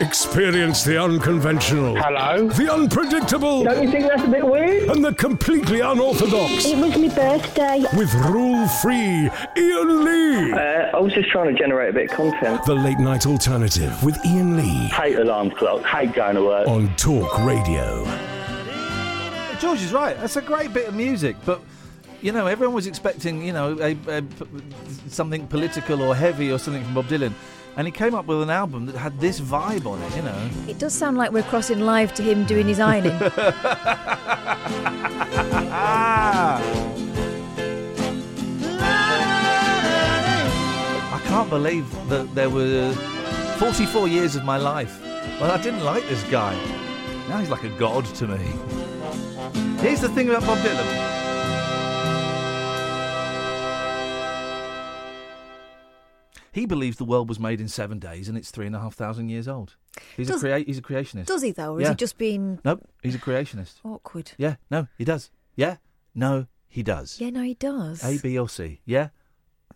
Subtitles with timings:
[0.00, 1.96] Experience the unconventional.
[1.96, 2.48] Hello?
[2.50, 3.64] The unpredictable.
[3.64, 4.90] Don't you think that's a bit weird?
[4.90, 6.66] And the completely unorthodox.
[6.66, 7.82] It was my birthday.
[7.96, 10.52] With rule free Iain Lee.
[10.52, 12.62] Uh, I was just trying to generate a bit of content.
[12.66, 14.88] The late night alternative with Iain Lee.
[14.88, 16.68] Hate alarm clock, hate going to work.
[16.68, 18.04] On Talk Radio.
[19.58, 20.18] George is right.
[20.20, 21.60] That's a great bit of music, but.
[22.22, 24.24] You know, everyone was expecting, you know, a, a,
[25.06, 27.32] something political or heavy or something from Bob Dylan,
[27.76, 30.16] and he came up with an album that had this vibe on it.
[30.16, 33.16] You know, It does sound like we're crossing live to him doing his ironing.
[41.08, 42.92] I can't believe that there were
[43.58, 45.00] 44 years of my life.
[45.40, 46.54] Well, I didn't like this guy.
[47.28, 48.38] Now he's like a god to me.
[49.80, 51.05] Here's the thing about Bob Dylan.
[56.56, 58.94] He believes the world was made in seven days and it's three and a half
[58.94, 59.76] thousand years old.
[60.16, 61.26] He's Does- a crea- he's a creationist.
[61.26, 63.74] Does he though, or is he just being Nope, he's a creationist.
[63.84, 64.32] awkward?
[64.38, 65.30] Yeah, no, he does.
[65.54, 65.76] Yeah,
[66.14, 67.20] no, he does.
[67.20, 68.02] Yeah, no, he does.
[68.02, 68.80] A, B, or C.
[68.86, 69.08] Yeah,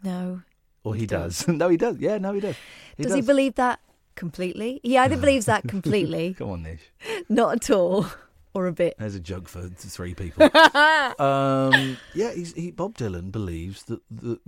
[0.02, 0.40] No.
[0.82, 1.40] or he, He does.
[1.44, 1.48] does.
[1.54, 1.98] no, he does.
[1.98, 2.56] Yeah, no, he does.
[2.98, 3.80] does, he believe that
[4.14, 4.80] completely?
[4.82, 6.80] He either believes that completely, Come on, Nish.
[7.28, 8.06] not at all,
[8.54, 8.94] or a bit.
[8.98, 10.44] There's a joke for three people.
[11.18, 14.40] um, yeah, he's, he, Bob Dylan believes that the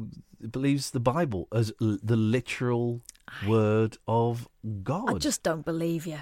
[0.50, 3.00] believes the Bible as l- the literal
[3.46, 4.48] word of
[4.82, 5.14] God.
[5.16, 6.18] I just don't believe you.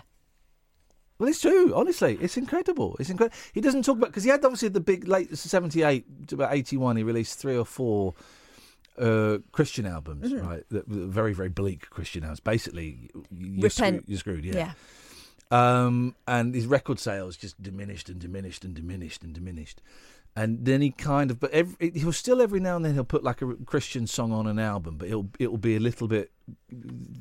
[1.18, 1.74] Well, it's true.
[1.74, 2.96] Honestly, it's incredible.
[2.98, 3.36] It's incredible.
[3.52, 6.96] He doesn't talk about because he had obviously the big late '78 to about '81.
[6.96, 8.14] He released three or four
[8.98, 10.46] uh, Christian albums, Mhm.
[10.46, 10.62] right?
[10.70, 12.40] That were very, very bleak Christian albums.
[12.40, 13.72] Basically, you're, Repent.
[13.72, 14.44] screwed, you're screwed.
[14.44, 14.54] Yeah.
[14.54, 14.72] Yeah.
[15.50, 19.82] Um, and his record sales just diminished and diminished and diminished and diminished.
[20.36, 23.24] And then he kind of, but every, he'll still every now and then he'll put
[23.24, 26.30] like a Christian song on an album, but it'll it'll be a little bit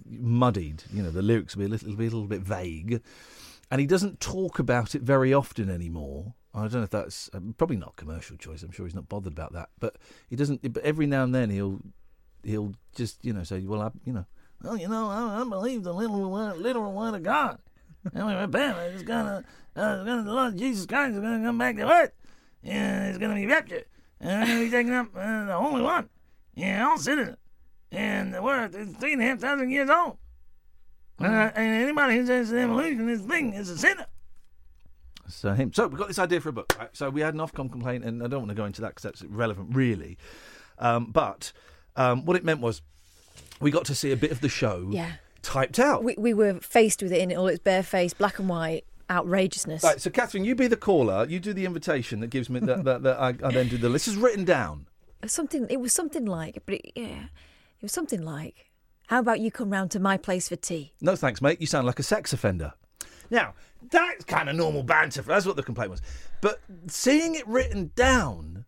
[0.07, 0.84] muddied.
[0.94, 3.01] You know, the lyrics will be a little, be a little bit vague,
[3.72, 6.35] and he doesn't talk about it very often anymore.
[6.53, 8.62] I don't know if that's uh, probably not commercial choice.
[8.62, 9.95] I'm sure he's not bothered about that, but
[10.29, 10.72] he doesn't.
[10.72, 11.79] But every now and then he'll
[12.44, 14.25] he'll just you know say, well, I you know,
[14.62, 17.57] well, you know, I, I believe the literal word, literal word of God.
[18.14, 18.78] And we repent.
[18.94, 19.44] It's gonna,
[19.76, 22.12] uh, it's gonna, the Lord Jesus Christ is gonna come back to earth,
[22.64, 23.86] and it's gonna be raptured,
[24.20, 26.10] and we're gonna be taken up uh, the Holy One,
[26.56, 27.36] and all sinners,
[27.92, 30.18] and the word is three and a half thousand years old.
[31.20, 34.06] And, uh, and anybody who says evolution is thing is a sinner.
[35.28, 35.72] So him.
[35.74, 36.74] So we got this idea for a book.
[36.80, 36.90] Right?
[36.94, 39.04] So we had an Ofcom complaint, and I don't want to go into that because
[39.04, 40.18] that's irrelevant, really.
[40.80, 41.52] Um, but
[41.96, 42.81] um, what it meant was
[43.60, 45.12] we got to see a bit of the show Yeah.
[45.41, 46.03] Typed out.
[46.03, 49.83] We, we were faced with it in all its bare face, black and white outrageousness.
[49.83, 51.25] Right, so Catherine, you be the caller.
[51.27, 52.83] You do the invitation that gives me that.
[52.83, 53.89] that, that I, I then do the.
[53.89, 54.05] List.
[54.05, 54.88] This is written down.
[55.25, 55.67] Something.
[55.69, 58.67] It was something like, but it, yeah, it was something like.
[59.07, 60.94] How about you come round to my place for tea?
[61.01, 61.59] No thanks, mate.
[61.59, 62.73] You sound like a sex offender.
[63.31, 63.53] Now
[63.89, 65.21] that's kind of normal banter.
[65.21, 66.01] That's what the complaint was.
[66.41, 68.66] But seeing it written down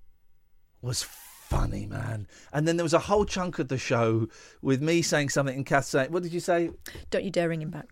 [0.81, 1.03] was
[1.51, 2.28] funny, man.
[2.53, 4.28] And then there was a whole chunk of the show
[4.62, 6.72] with me saying something and Kath saying, "What did you say?"
[7.09, 7.89] Don't you dare ring him back.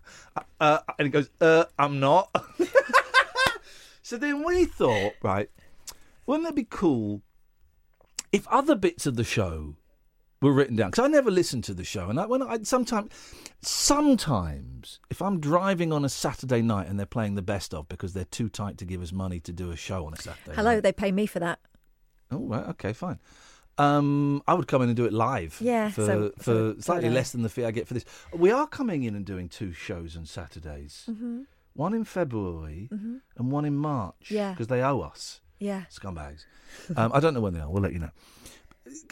[0.60, 2.34] Uh, and he goes, uh, I'm not.
[4.02, 5.50] so then we thought, right,
[6.26, 7.22] wouldn't it be cool
[8.32, 9.76] if other bits of the show
[10.42, 10.92] were written down?
[10.92, 13.12] Because I never listened to the show, and I, when I sometimes,
[13.62, 18.14] sometimes if I'm driving on a Saturday night and they're playing the best of because
[18.14, 20.56] they're too tight to give us money to do a show on a Saturday.
[20.56, 20.84] Hello, night.
[20.84, 21.60] they pay me for that.
[22.32, 23.20] Oh right, okay, fine.
[23.80, 25.58] Um, I would come in and do it live.
[25.62, 28.06] Yeah, for so- for so- slightly less than the fee I get for this.
[28.34, 31.06] We are coming in and doing two shows on Saturdays.
[31.10, 31.46] Mhm.
[31.74, 33.22] One in February Mhm.
[33.38, 34.30] and one in March.
[34.32, 34.52] Yeah.
[34.52, 35.42] because they owe us.
[35.60, 35.84] Yeah.
[35.90, 36.46] Scumbags.
[36.96, 37.70] um, I don't know when they are.
[37.70, 38.12] We'll let you know.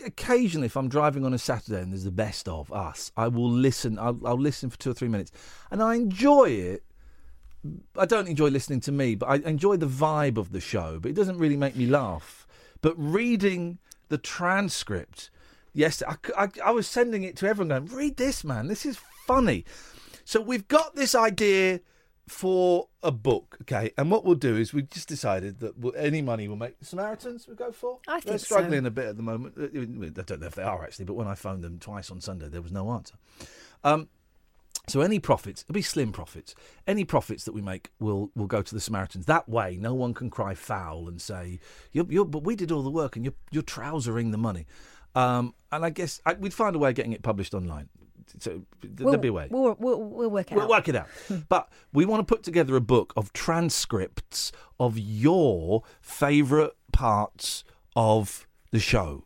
[0.05, 3.49] occasionally, if I'm driving on a Saturday and there's the best of us, I will
[3.51, 3.99] listen.
[3.99, 5.31] I'll, I'll listen for two or three minutes,
[5.69, 6.83] and I enjoy it.
[7.95, 10.99] I don't enjoy listening to me, but I enjoy the vibe of the show.
[10.99, 12.47] But it doesn't really make me laugh.
[12.81, 13.77] But reading
[14.09, 15.29] the transcript,
[15.73, 18.67] yes, I, I, I was sending it to everyone going, read this, man.
[18.67, 19.65] This is funny.
[20.25, 21.81] So we've got this idea
[22.27, 23.91] for a book, okay?
[23.97, 26.75] And what we'll do is we've just decided that we'll, any money we'll make.
[26.81, 27.99] Samaritans we go for?
[28.07, 28.55] I think They're so.
[28.55, 29.55] struggling a bit at the moment.
[29.57, 29.67] I
[30.23, 32.61] don't know if they are actually, but when I phoned them twice on Sunday, there
[32.61, 33.15] was no answer.
[33.83, 34.09] Um,
[34.87, 36.55] so any profits, it'll be slim profits.
[36.87, 39.25] Any profits that we make will will go to the Samaritans.
[39.25, 41.59] That way, no one can cry foul and say,
[41.91, 44.65] you're, you're, "But we did all the work, and you're you're trousering the money."
[45.15, 47.89] Um, and I guess I, we'd find a way of getting it published online.
[48.39, 49.47] So th- there'll be a way.
[49.49, 50.69] We'll, we'll, we'll work it We'll out.
[50.69, 51.07] work it out.
[51.49, 57.63] but we want to put together a book of transcripts of your favourite parts
[57.95, 59.23] of the show.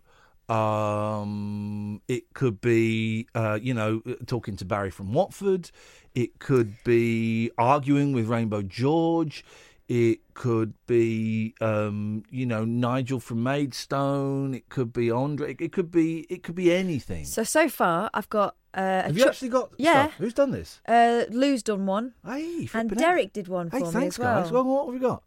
[0.52, 5.72] Um, it could be, uh, you know, talking to Barry from Watford.
[6.14, 9.44] It could be arguing with Rainbow George.
[9.88, 14.54] It could be, um, you know, Nigel from Maidstone.
[14.54, 15.56] It could be Andre.
[15.60, 16.22] It could be.
[16.30, 17.26] It could be anything.
[17.26, 18.56] So so far, I've got.
[18.74, 19.72] Uh, Have you chu- actually got?
[19.78, 20.04] Yeah.
[20.06, 20.14] Stuff?
[20.18, 20.80] Who's done this?
[20.88, 22.90] Uh, Lou's done one, Hey, and.
[22.96, 24.42] Derek did one Hey, for me thanks, as well.
[24.44, 24.52] guys.
[24.54, 25.24] Well, what have we got?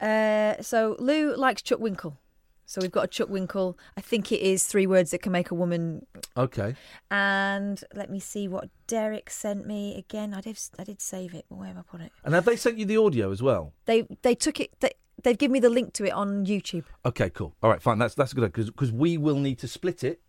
[0.00, 2.18] Uh, so Lou likes Chuck Winkle.
[2.66, 3.78] So we've got a Chuck Winkle.
[3.96, 6.04] I think it is three words that can make a woman.
[6.36, 6.74] Okay.
[7.10, 10.34] And let me see what Derek sent me again.
[10.34, 11.46] I did I did save it.
[11.48, 12.12] Where have I put it?
[12.24, 13.72] And have they sent you the audio as well?
[13.86, 14.72] They they took it.
[14.80, 14.90] They,
[15.22, 16.84] they've given me the link to it on YouTube.
[17.04, 17.54] Okay, cool.
[17.62, 17.98] All right, fine.
[17.98, 20.20] That's that's good because we will need to split it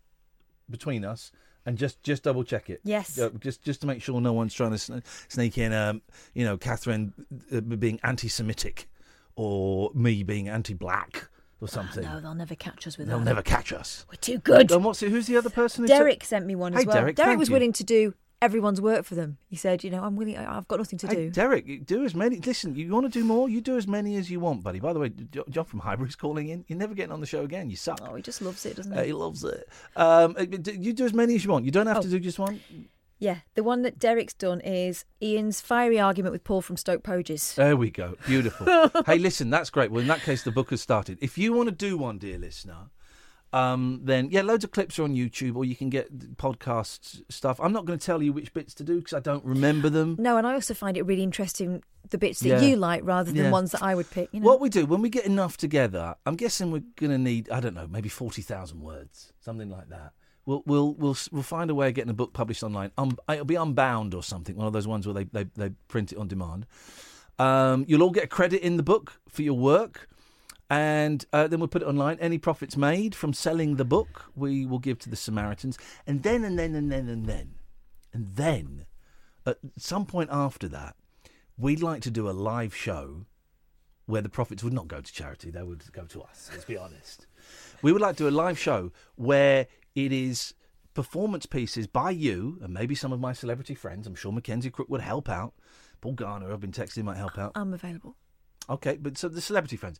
[0.70, 1.32] between us
[1.66, 2.80] and just just double check it.
[2.84, 3.18] Yes.
[3.18, 6.02] Uh, just just to make sure no one's trying to sn- sneak in, um,
[6.34, 7.12] you know, Catherine
[7.52, 8.88] uh, being anti-Semitic
[9.34, 11.28] or me being anti-black
[11.60, 12.04] or something.
[12.04, 13.24] No, they'll never catch us with They'll that.
[13.24, 14.04] never catch us.
[14.10, 14.70] We're too good.
[14.70, 15.10] And what's it?
[15.10, 15.84] Who's the other person?
[15.84, 16.96] who Derek sent me one as Hey, well.
[16.96, 17.52] Derek, thank was you.
[17.54, 19.36] willing to do everyone's work for them.
[19.48, 20.36] He said, you know, I'm willing.
[20.36, 21.30] I- I've got nothing to Hey, do.
[21.30, 22.36] Derek, you do as many.
[22.38, 23.48] Listen, you want to do more?
[23.48, 24.78] You do as many as you want, buddy.
[24.78, 26.64] By the way, Jo- John from Highbury's calling in.
[26.68, 27.68] You're never getting on the show again.
[27.70, 27.98] You suck.
[28.02, 29.06] oh, he just loves it, doesn't Uh, he?
[29.08, 29.68] he loves it.
[29.96, 31.64] Um, uh, d- you do as many as you want.
[31.64, 32.02] You don't have Oh.
[32.02, 32.60] to do just one.
[33.20, 37.54] Yeah, the one that Derek's done is Iain's fiery argument with Paul from Stoke Poges.
[37.56, 38.14] There we go.
[38.26, 38.66] Beautiful.
[39.06, 39.90] hey, listen, that's great.
[39.90, 41.18] Well, in that case, the book has started.
[41.20, 42.90] If you want to do one, dear listener,
[43.52, 47.58] um, then yeah, loads of clips are on YouTube, or you can get podcast stuff.
[47.60, 50.14] I'm not going to tell you which bits to do because I don't remember them.
[50.18, 52.60] No, and I also find it really interesting the bits that Yeah.
[52.60, 53.50] you like rather than Yeah.
[53.50, 54.28] ones that I would pick.
[54.32, 54.46] You know?
[54.46, 57.60] What we do when we get enough together, I'm guessing we're going to need I
[57.60, 60.12] don't know, maybe forty thousand words, something like that.
[60.48, 62.90] We'll we'll we'll we'll find a way of getting a book published online.
[62.96, 66.10] Um, it'll be unbound or something, one of those ones where they they, they print
[66.10, 66.64] it on demand.
[67.38, 70.08] Um, you'll all get a credit in the book for your work,
[70.70, 72.16] and uh, then we'll put it online.
[72.18, 76.42] Any profits made from selling the book, we will give to the Samaritans, and then
[76.44, 77.54] and then and then and then
[78.14, 78.86] and then
[79.44, 80.96] at some point after that,
[81.58, 83.26] we'd like to do a live show
[84.08, 86.78] where the profits would not go to charity, they would go to us, let's be
[86.78, 87.26] honest.
[87.82, 89.66] We would like to do a live show where
[90.06, 90.54] it is
[90.94, 94.06] performance pieces by you and maybe some of my celebrity friends.
[94.06, 95.54] I'm sure Mackenzie Crook would help out.
[96.00, 97.52] Paul Garner, I've been texting, might help out.
[97.54, 98.16] I'm available.
[98.70, 99.98] Okay, but so the celebrity friends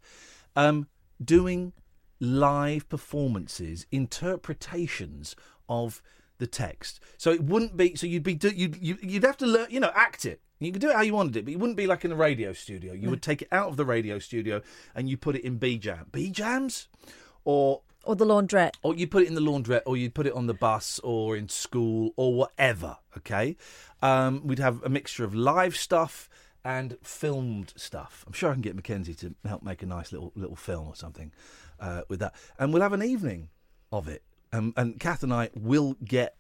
[0.56, 0.87] um,
[1.25, 1.73] doing
[2.21, 5.35] live performances, interpretations
[5.69, 6.03] of
[6.39, 7.01] the text.
[7.17, 7.94] So it wouldn't be.
[7.97, 9.67] So you'd be do, you'd you- you'd have to learn.
[9.71, 10.41] You know, act it.
[10.61, 12.17] You could do it how you wanted it, but it wouldn't be like in a
[12.17, 12.93] radio studio.
[12.93, 14.61] You would take it out of the radio studio
[14.94, 16.89] and you put it in B jam, B jams,
[17.44, 18.72] or Or the laundrette.
[18.82, 21.36] or you put it in the laundrette, or you'd put it on the bus, or
[21.36, 22.96] in school, or whatever.
[23.19, 23.56] Okay,
[24.00, 26.31] um, we'd have a mixture of live stuff
[26.65, 28.24] and filmed stuff.
[28.27, 30.96] I'm sure I can get Mackenzie to help make a nice little little film or
[30.96, 31.32] something
[31.81, 33.50] uh, with that, and we'll have an evening
[33.93, 34.22] of it.
[34.55, 36.34] Um, and Kath and I will get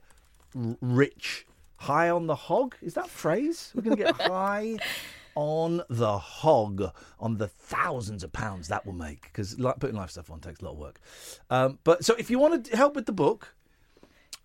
[0.56, 1.44] r- rich,
[1.76, 2.76] high on the hog.
[2.80, 3.72] Is that phrase?
[3.74, 4.78] We're going to get high
[5.38, 6.82] on the hog
[7.20, 10.60] on the thousands of pounds that will make because like, putting live stuff on takes
[10.60, 11.00] a lot of work.
[11.48, 13.54] Um, but so if you want to help with the book,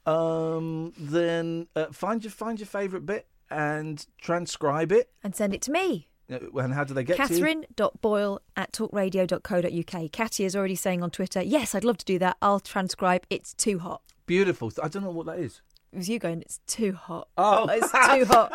[0.06, 5.10] um, then uh, find your find your favourite bit and transcribe it.
[5.24, 6.10] And send it to me.
[6.32, 7.28] Uh, And how do they get to you?
[7.28, 10.12] Catherine.boyle at talkradio.co.uk.
[10.12, 12.38] Katia is already saying on Twitter, yes, I'd love to do that.
[12.40, 13.26] I'll transcribe.
[13.32, 14.02] It's too hot.
[14.28, 14.72] Beautiful.
[14.82, 15.62] I don't know what that is.
[15.94, 17.28] It was you going, it's too hot.
[17.38, 17.68] Oh.
[17.70, 18.50] It's too hot.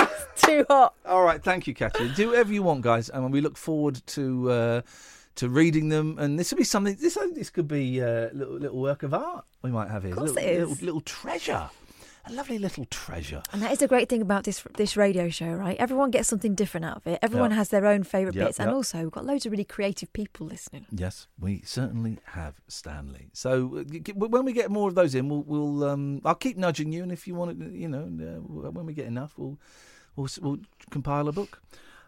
[0.00, 0.94] It's too hot.
[1.04, 2.08] All right, thank you, Katia.
[2.14, 4.82] Do whatever you want, guys, and we look forward to uh,
[5.36, 6.18] to reading them.
[6.20, 6.94] And this will be something.
[7.00, 10.12] This this could be a little little work of art we might have here.
[10.12, 10.68] Of course little, it is.
[10.68, 11.68] Little, little treasure.
[12.24, 13.42] A lovely little treasure.
[13.52, 15.76] And that is a great thing about this this radio show, right?
[15.78, 17.18] Everyone gets something different out of it.
[17.22, 17.56] Everyone Yeah.
[17.56, 20.46] has their own favourite Yep, bits, and also we've got loads of really creative people
[20.46, 20.86] listening.
[20.90, 23.30] Yes, we certainly have, Stanley.
[23.32, 26.92] So uh, when we get more of those in, we'll, we'll um, I'll keep nudging
[26.92, 29.58] you, and if you want it, you know, uh, when we get enough, we'll
[30.16, 30.58] we'll, we'll
[30.90, 31.60] compile a book.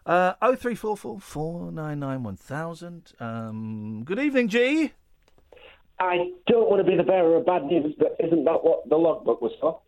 [0.05, 3.11] Uh, oh three four four four nine nine one thousand.
[3.19, 4.93] Um, good evening, G.
[5.99, 8.97] I don't want to be the bearer of bad news, but isn't that what the
[8.97, 9.79] logbook was for?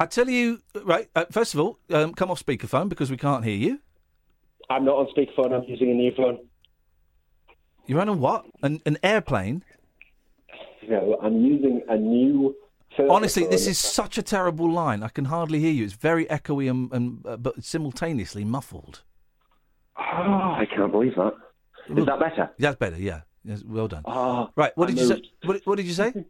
[0.00, 1.08] I tell you, right.
[1.14, 3.80] Uh, first of all, um, come off speakerphone because we can't hear you.
[4.70, 5.52] I'm not on speakerphone.
[5.52, 6.38] I'm using a new phone.
[7.86, 8.46] You're on a what?
[8.62, 9.62] An, an airplane?
[10.88, 12.56] No, I'm using a new.
[12.96, 13.10] phone.
[13.10, 15.02] Honestly, this is such a terrible line.
[15.02, 15.84] I can hardly hear you.
[15.84, 19.02] It's very echoey and, and uh, but simultaneously muffled.
[19.98, 21.34] Oh, I can't believe that.
[21.94, 22.50] Is that better?
[22.58, 22.96] That's better.
[22.96, 23.20] Yeah.
[23.44, 24.02] Yes, well done.
[24.06, 24.72] Oh, Right.
[24.76, 25.22] What I did you say?
[25.44, 26.12] What, what did you say?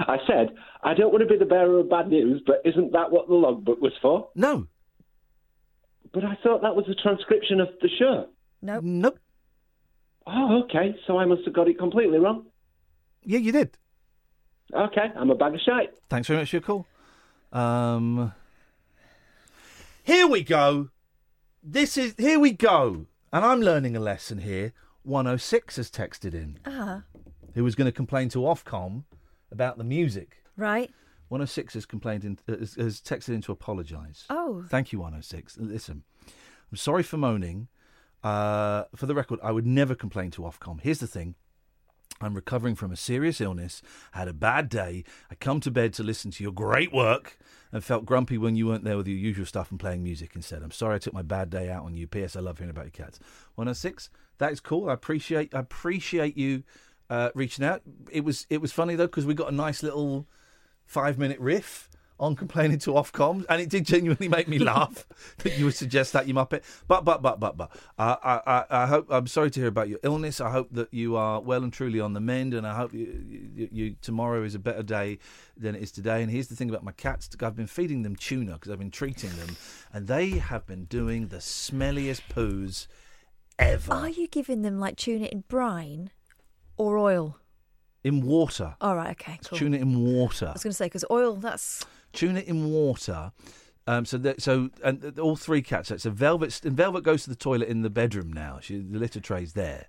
[0.00, 0.50] I said,
[0.82, 3.34] I don't want to be the bearer of bad news, but isn't that what the
[3.34, 4.28] logbook was for?
[4.34, 4.66] No.
[6.12, 8.28] But I thought that was a transcription of the show.
[8.62, 8.80] No.
[8.82, 9.18] Nope.
[10.26, 10.96] Oh, okay.
[11.06, 12.46] So I must have got it completely wrong.
[13.22, 13.76] Yeah, you did.
[14.74, 15.90] Okay, I'm a bag of shite.
[16.10, 16.86] Thanks very much for your call.
[17.52, 18.32] Um,
[20.02, 20.90] here we go.
[21.62, 24.72] This is here we go, and I'm learning a lesson here.
[25.04, 27.02] 106 has texted in, Ah,
[27.54, 29.04] who was going to complain to Ofcom
[29.50, 30.42] about the music.
[30.56, 30.90] right.
[31.28, 34.24] 106 has complained in, uh, has, has texted in to apologise.
[34.30, 34.64] Oh.
[34.70, 35.58] Thank you, 106.
[35.58, 37.68] Listen, I'm sorry for moaning.
[38.24, 40.80] Uh, for the record, I would never complain to Ofcom.
[40.80, 41.34] Here's the thing.
[42.20, 43.80] I'm recovering from a serious illness,
[44.12, 45.04] I had a bad day.
[45.30, 47.38] I come to bed to listen to your great work
[47.70, 50.62] and felt grumpy when you weren't there with your usual stuff and playing music instead.
[50.62, 52.06] I'm sorry I took my bad day out on you.
[52.08, 52.34] P.S.
[52.34, 53.20] I love hearing about your cats.
[53.54, 54.88] 106, that is cool.
[54.90, 56.64] I appreciate I appreciate you
[57.10, 57.82] uh, reaching out.
[58.10, 60.26] It was it was funny though because we got a nice little
[60.86, 61.88] five minute riff
[62.20, 65.06] on complaining to Ofcom, and it did genuinely make me laugh
[65.38, 66.62] that you would suggest that you muppet.
[66.86, 69.88] But but but but but uh, I, I I hope I'm sorry to hear about
[69.88, 70.40] your illness.
[70.40, 73.50] I hope that you are well and truly on the mend, and I hope you,
[73.54, 75.18] you, you tomorrow is a better day
[75.56, 76.22] than it is today.
[76.22, 78.90] And here's the thing about my cats: I've been feeding them tuna because I've been
[78.90, 79.56] treating them,
[79.92, 82.88] and they have been doing the smelliest poos
[83.58, 86.10] ever Are you giving them like tuna in brine
[86.78, 87.36] or oil?
[88.04, 88.74] in water.
[88.80, 89.10] All right.
[89.10, 89.38] Okay.
[89.44, 89.58] Cool.
[89.58, 90.46] Tuna in water.
[90.46, 91.34] I was going to say because oil.
[91.34, 93.32] That's tuna in water.
[93.86, 95.92] Um, so that, so and all three cats.
[95.96, 98.58] So Velvet and Velvet goes to the toilet in the bedroom now.
[98.60, 99.86] She the litter tray's there,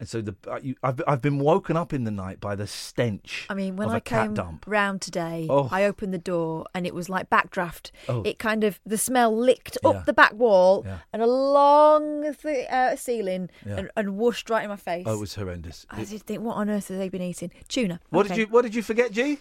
[0.00, 2.66] and so the uh, you, I've I've been woken up in the night by the
[2.66, 3.46] stench.
[3.50, 4.64] I mean, when of I a came dump.
[4.66, 5.68] round today, Oh.
[5.72, 7.90] I opened the door and it was like backdraft.
[8.08, 8.22] Oh.
[8.22, 9.90] It kind of the smell licked Yeah.
[9.90, 10.98] up the back wall Yeah.
[11.12, 13.76] and along the uh, ceiling Yeah.
[13.78, 15.04] and, and whooshed right in my face.
[15.06, 15.84] Oh, it was horrendous.
[15.90, 17.50] I It- did think, what on earth have they been eating?
[17.68, 17.98] Tuna.
[18.10, 18.36] what Okay.
[18.36, 19.38] did you What did you forget, G?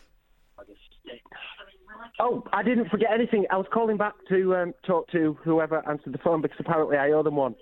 [2.19, 3.45] Oh, I didn't forget anything.
[3.51, 7.11] I was calling back to um, talk to whoever answered the phone because apparently I
[7.11, 7.53] owe them one.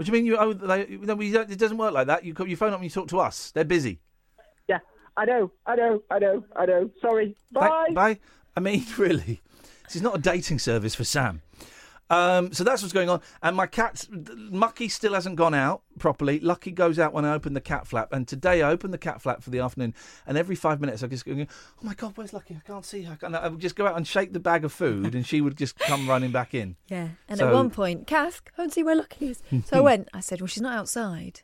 [0.00, 0.54] What do you mean you owe?
[0.54, 2.24] They, no, it doesn't work like that.
[2.24, 3.50] You you phone up and you talk to us.
[3.50, 4.00] They're busy.
[4.66, 4.78] Yeah,
[5.14, 6.90] I know, I know, I know, I know.
[7.02, 7.36] Sorry.
[7.52, 7.68] Bye.
[7.68, 7.92] Bye.
[7.92, 8.18] Bye.
[8.56, 9.42] I mean, really,
[9.84, 11.42] this is not a dating service for Sam.
[12.10, 13.22] Um, so that's what's going on.
[13.42, 14.04] And my cat,
[14.36, 16.40] Mucky, still hasn't gone out properly.
[16.40, 18.12] Lucky goes out when I open the cat flap.
[18.12, 19.94] And today I opened the cat flap for the afternoon.
[20.26, 21.46] And every five minutes I just go, oh
[21.82, 22.56] my God, where's Lucky?
[22.56, 23.16] I can't see her.
[23.22, 25.56] And I would just go out and shake the bag of food and she would
[25.56, 26.76] just come running back in.
[26.88, 27.10] Yeah.
[27.28, 29.42] And So- at one point, Kath, go and see where Lucky is.
[29.66, 31.42] So I went, I said, well, she's not outside.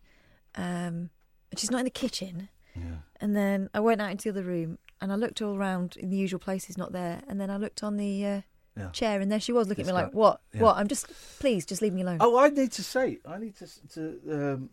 [0.57, 1.11] Um,
[1.51, 2.49] and she's not in the kitchen.
[2.75, 2.83] Yeah.
[3.21, 6.11] And then I went out into the other room and I looked all around in
[6.11, 7.23] the usual places, not there.
[7.29, 8.41] And then I looked on the uh,
[8.77, 8.91] Yeah.
[8.91, 10.41] chair and there she was looking It's at me like, what?
[10.53, 10.61] yeah.
[10.63, 10.77] What?
[10.77, 11.07] I'm just,
[11.39, 12.19] please, just leave me alone.
[12.21, 14.71] Oh, I need to say, I need to to, um,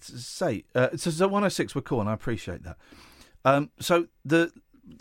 [0.00, 0.64] to say.
[0.74, 2.76] Uh, so, so 106, we're cool, and I appreciate that.
[3.44, 4.52] Um, so the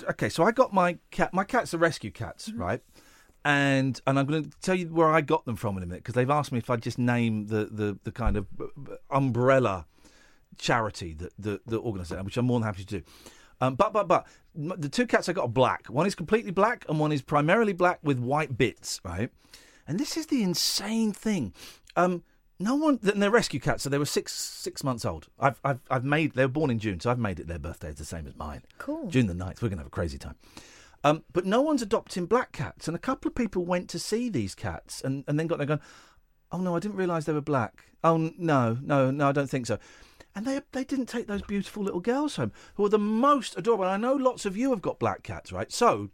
[0.09, 1.33] okay, so I got my cat.
[1.33, 2.81] My cats are rescue cats, right?
[3.43, 6.01] And and I'm going to tell you where I got them from in a minute
[6.03, 9.85] because they've asked me if I'd just name the the the kind of uh, umbrella
[10.57, 13.05] charity that that, that organises which I'm more than happy to do.
[13.61, 15.87] Um, but but but the two cats I got are black.
[15.87, 19.29] One is completely black, and one is primarily black with white bits, right?
[19.87, 21.53] And this is the insane thing.
[21.95, 22.23] Um,
[22.59, 25.27] no one, and they're rescue cats, so they were six six months old.
[25.39, 26.33] I've I've I've made.
[26.33, 27.89] They were born in June, so I've made it their birthday.
[27.89, 28.61] It's the same as mine.
[28.77, 29.07] Cool.
[29.09, 29.61] June the 9th.
[29.61, 30.35] We're gonna have a crazy time.
[31.03, 34.29] Um, but no one's adopting black cats, and a couple of people went to see
[34.29, 35.81] these cats, and, and then got there going,
[36.51, 37.85] "Oh no, I didn't realise they were black.
[38.03, 39.77] Oh no, no, no, I don't think so."
[40.35, 43.85] And they they didn't take those beautiful little girls home, who are the most adorable.
[43.85, 45.71] And I know lots of you have got black cats, right?
[45.71, 46.09] So,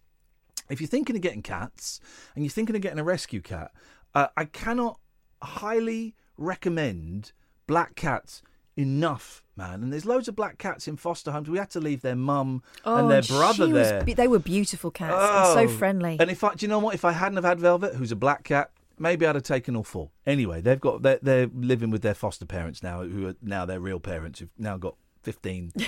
[0.69, 1.99] if you're thinking of getting cats
[2.35, 3.71] and you're thinking of getting a rescue cat,
[4.13, 4.99] uh, I cannot
[5.41, 7.31] highly recommend
[7.67, 8.41] black cats
[8.77, 9.81] enough, man.
[9.83, 11.49] And there's loads of black cats in foster homes.
[11.49, 14.03] We had to leave their mum Oh, and their brother there.
[14.03, 15.13] be- they were beautiful cats
[15.57, 15.77] and so Oh.
[15.77, 16.17] friendly.
[16.19, 16.93] And if I, do you know what?
[16.95, 18.71] If I hadn't have had Velvet, who's a black cat,
[19.01, 20.11] maybe I'd have taken all four.
[20.25, 23.79] Anyway, they've got they're, they're living with their foster parents now, who are now their
[23.79, 25.73] real parents, who've now got fifteen.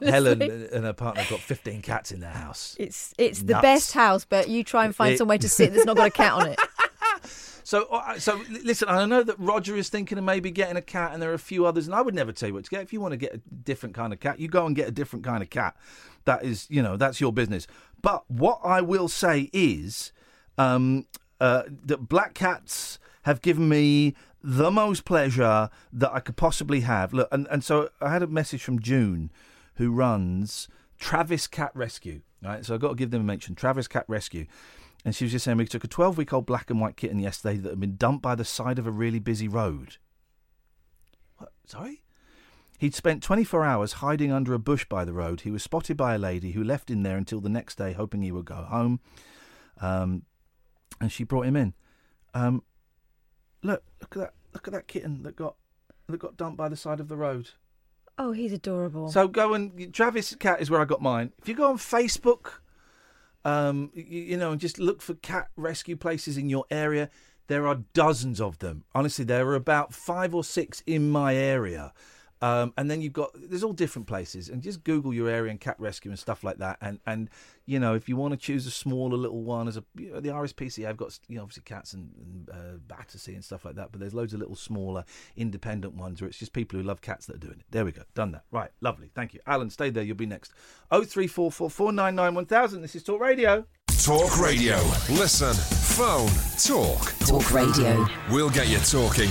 [0.00, 2.76] Helen and her partner have got fifteen cats in their house.
[2.78, 5.84] It's it's the best house, but you try and find It- somewhere to sit that's
[5.84, 6.58] not got a cat on it.
[7.64, 8.88] So, uh, so listen.
[8.88, 11.38] I know that Roger is thinking of maybe getting a cat, and there are a
[11.38, 11.86] few others.
[11.86, 12.82] And I would never tell you what to get.
[12.82, 14.90] If you want to get a different kind of cat, you go and get a
[14.90, 15.76] different kind of cat.
[16.24, 17.66] That is, you know, that's your business.
[18.02, 20.12] But what I will say is
[20.58, 21.06] um,
[21.42, 27.12] uh, that black cats have given me the most pleasure that I could possibly have.
[27.12, 29.32] Look, and, and so I had a message from June,
[29.74, 30.68] who runs
[31.00, 32.20] Travis Cat Rescue.
[32.44, 33.56] Right, so I've got to give them a mention.
[33.56, 34.46] Travis Cat Rescue.
[35.04, 37.18] And she was just saying we took a 12 week old black and white kitten
[37.18, 39.96] yesterday that had been dumped by the side of a really busy road.
[41.38, 41.50] What?
[41.66, 42.02] Sorry?
[42.78, 45.40] He'd spent 24 hours hiding under a bush by the road.
[45.40, 48.22] He was spotted by a lady who left him there until the next day, hoping
[48.22, 49.00] he would go home.
[49.80, 50.22] Um,
[51.02, 51.74] and she brought him in.
[52.32, 52.62] Um,
[53.62, 54.34] look, look at that!
[54.54, 55.56] Look at that kitten that got
[56.08, 57.50] that got dumped by the side of the road.
[58.18, 59.10] Oh, he's adorable.
[59.10, 61.32] So go and Travis Cat is where I got mine.
[61.38, 62.60] If you go on Facebook,
[63.44, 67.08] um, you, you know, and just look for cat rescue places in your area,
[67.48, 68.84] there are dozens of them.
[68.94, 71.92] Honestly, there are about five or six in my area.
[72.42, 75.60] Um, and then you've got there's all different places, and just Google your area and
[75.60, 76.76] cat rescue and stuff like that.
[76.80, 77.30] And and
[77.66, 80.20] you know if you want to choose a smaller little one as a you know,
[80.20, 83.76] the RSPCA, I've got you know obviously cats and, and uh, Battersea and stuff like
[83.76, 83.92] that.
[83.92, 85.04] But there's loads of little smaller
[85.36, 87.66] independent ones where it's just people who love cats that are doing it.
[87.70, 88.42] There we go, done that.
[88.50, 89.70] Right, lovely, thank you, Alan.
[89.70, 90.52] Stay there, you'll be next.
[90.90, 92.82] Oh three four four four nine nine one thousand.
[92.82, 93.66] This is Talk Radio.
[94.02, 94.78] Talk Radio.
[95.10, 97.16] Listen, phone, talk.
[97.20, 98.04] Talk Radio.
[98.32, 99.30] We'll get you talking.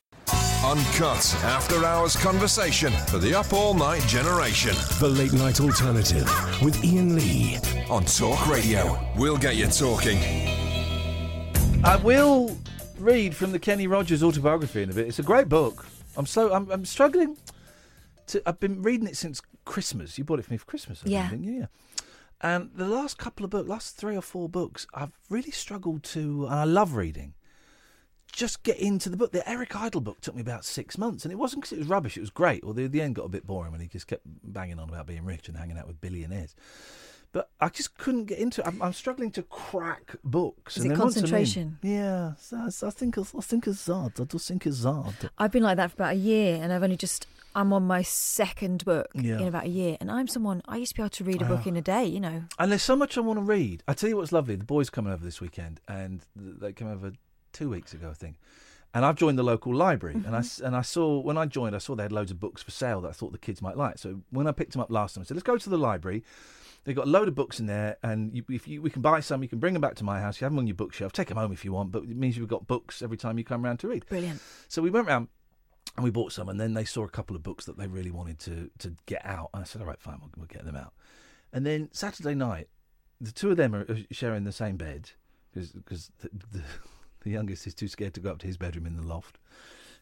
[0.63, 4.75] Uncut after hours conversation for the up all night generation.
[4.99, 6.23] The Late Night Alternative
[6.63, 7.57] with Iain Lee.
[7.89, 8.99] On Talk Radio.
[9.17, 10.19] We'll get you talking.
[11.83, 12.55] I will
[12.99, 15.07] read from the Kenny Rogers autobiography in a bit.
[15.07, 15.85] It's a great book.
[16.15, 17.37] I'm so I'm, I'm struggling
[18.27, 18.41] to.
[18.47, 20.17] I've been reading it since Christmas.
[20.19, 21.29] You bought it for me for Christmas, I Yeah.
[21.29, 21.41] think.
[21.43, 21.65] Yeah.
[22.39, 26.45] And the last couple of books, last three or four books, I've really struggled to,
[26.45, 27.33] and I love reading,
[28.31, 29.31] just get into the book.
[29.31, 31.87] The Eric Idle book took me about six months, and it wasn't because it was
[31.87, 32.63] rubbish, it was great.
[32.63, 35.25] Although the end got a bit boring when he just kept banging on about being
[35.25, 36.55] rich and hanging out with billionaires.
[37.33, 38.67] But I just couldn't get into it.
[38.67, 40.75] I'm, I'm struggling to crack books.
[40.75, 41.77] Is and it in- concentration?
[41.81, 44.19] yeah, so I, I think I think it's hard.
[44.19, 45.15] I do think it's hard.
[45.37, 47.27] I've been like that for about a year, and I've only just.
[47.53, 49.39] I'm on my second book Yeah.
[49.39, 51.45] in about a year, and I'm someone I used to be able to read a
[51.45, 51.67] book Ah.
[51.69, 52.05] in a day.
[52.05, 53.83] You know, And there's so much I want to read.
[53.89, 54.55] I tell you what's lovely.
[54.55, 57.11] The boys coming over this weekend, and they came over
[57.53, 58.37] two weeks ago, I think.
[58.93, 60.37] And I've joined the local library, and I mm-hmm.
[60.37, 62.71] s- and I saw when I joined, I saw they had loads of books for
[62.71, 63.97] sale that I thought the kids might like.
[63.97, 66.23] So when I picked them up last time, I said, "Let's go to the library."
[66.83, 69.19] They've got a load of books in there, and you, if you, we can buy
[69.19, 70.41] some, you can bring them back to my house.
[70.41, 71.13] You have them on your bookshelf.
[71.13, 73.43] Take them home if you want, but it means you've got books every time you
[73.43, 74.05] come round to read.
[74.07, 74.41] brilliant.
[74.67, 75.27] So we went round
[75.95, 78.11] and we bought some, and then they saw a couple of books that they really
[78.11, 79.49] wanted to to get out.
[79.53, 80.93] And I said, "All right, fine, we'll, we'll get them out."
[81.53, 82.67] And then Saturday night,
[83.19, 85.11] the two of them are are sharing the same bed
[85.53, 86.63] because the, the,
[87.21, 89.37] the youngest is too scared to go up to his bedroom in the loft.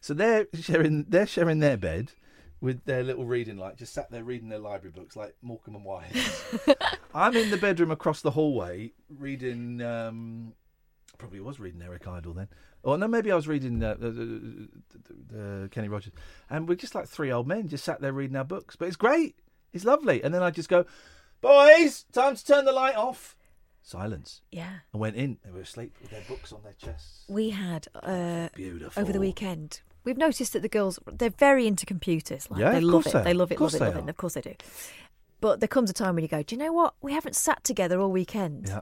[0.00, 2.12] So they're sharing they're sharing their bed
[2.60, 5.84] with their little reading light, just sat there reading their library books like Morecambe and
[5.84, 6.44] Wise.
[7.14, 9.80] I'm in the bedroom across the hallway reading.
[9.80, 10.52] Um,
[11.16, 12.48] probably was reading Eric Idle then.
[12.82, 16.12] Or no, maybe I was reading uh, uh, uh, uh, Kenny Rogers.
[16.48, 18.76] And we're just like three old men just sat there reading our books.
[18.76, 19.36] But it's great.
[19.72, 20.22] It's lovely.
[20.22, 20.86] And then I just go,
[21.40, 23.36] boys, time to turn the light off.
[23.82, 24.42] Silence.
[24.52, 24.70] Yeah.
[24.92, 25.38] And went in.
[25.44, 27.24] They were asleep with their books on their chests.
[27.28, 29.02] We had uh, Beautiful.
[29.02, 29.80] over the weekend.
[30.04, 32.50] We've noticed that the girls they're very into computers.
[32.50, 33.12] Like, Yeah, they love it.
[33.12, 33.60] they They love it.
[33.60, 33.80] Love it.
[33.80, 33.96] Love are.
[33.98, 34.00] it.
[34.00, 34.54] And of course they do.
[35.40, 36.94] But there comes a time when you go, do you know what?
[37.00, 38.68] We haven't sat together all weekend.
[38.68, 38.80] Yeah.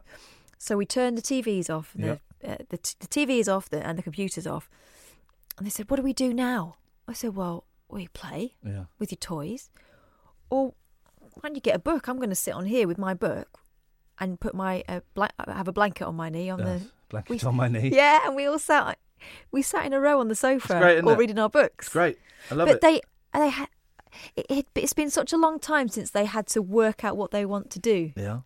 [0.58, 1.92] So we turned the TVs off.
[1.94, 4.68] The, uh, the, t- the TV is off the, and the computer's off.
[5.56, 6.76] And they said, what do we do now?
[7.06, 8.84] I said, well, we play Yeah.
[8.98, 9.70] with your toys.
[10.50, 10.74] Or
[11.34, 12.08] why don't you get a book?
[12.08, 13.60] I'm going to sit on here with my book
[14.20, 17.44] and put my uh, bla- have a blanket on my knee on Yes, the blanket
[17.44, 17.90] on my knee.
[17.92, 18.98] Yeah, and we all sat
[19.50, 21.18] we sat in a row on the sofa, great, all it?
[21.18, 21.86] reading our books.
[21.86, 22.18] It's great.
[22.50, 22.80] I love but it.
[22.80, 23.00] they
[23.34, 23.68] they had
[24.36, 27.30] it, it, it's been such a long time since they had to work out what
[27.30, 28.12] they want to do.
[28.16, 28.40] Yeah.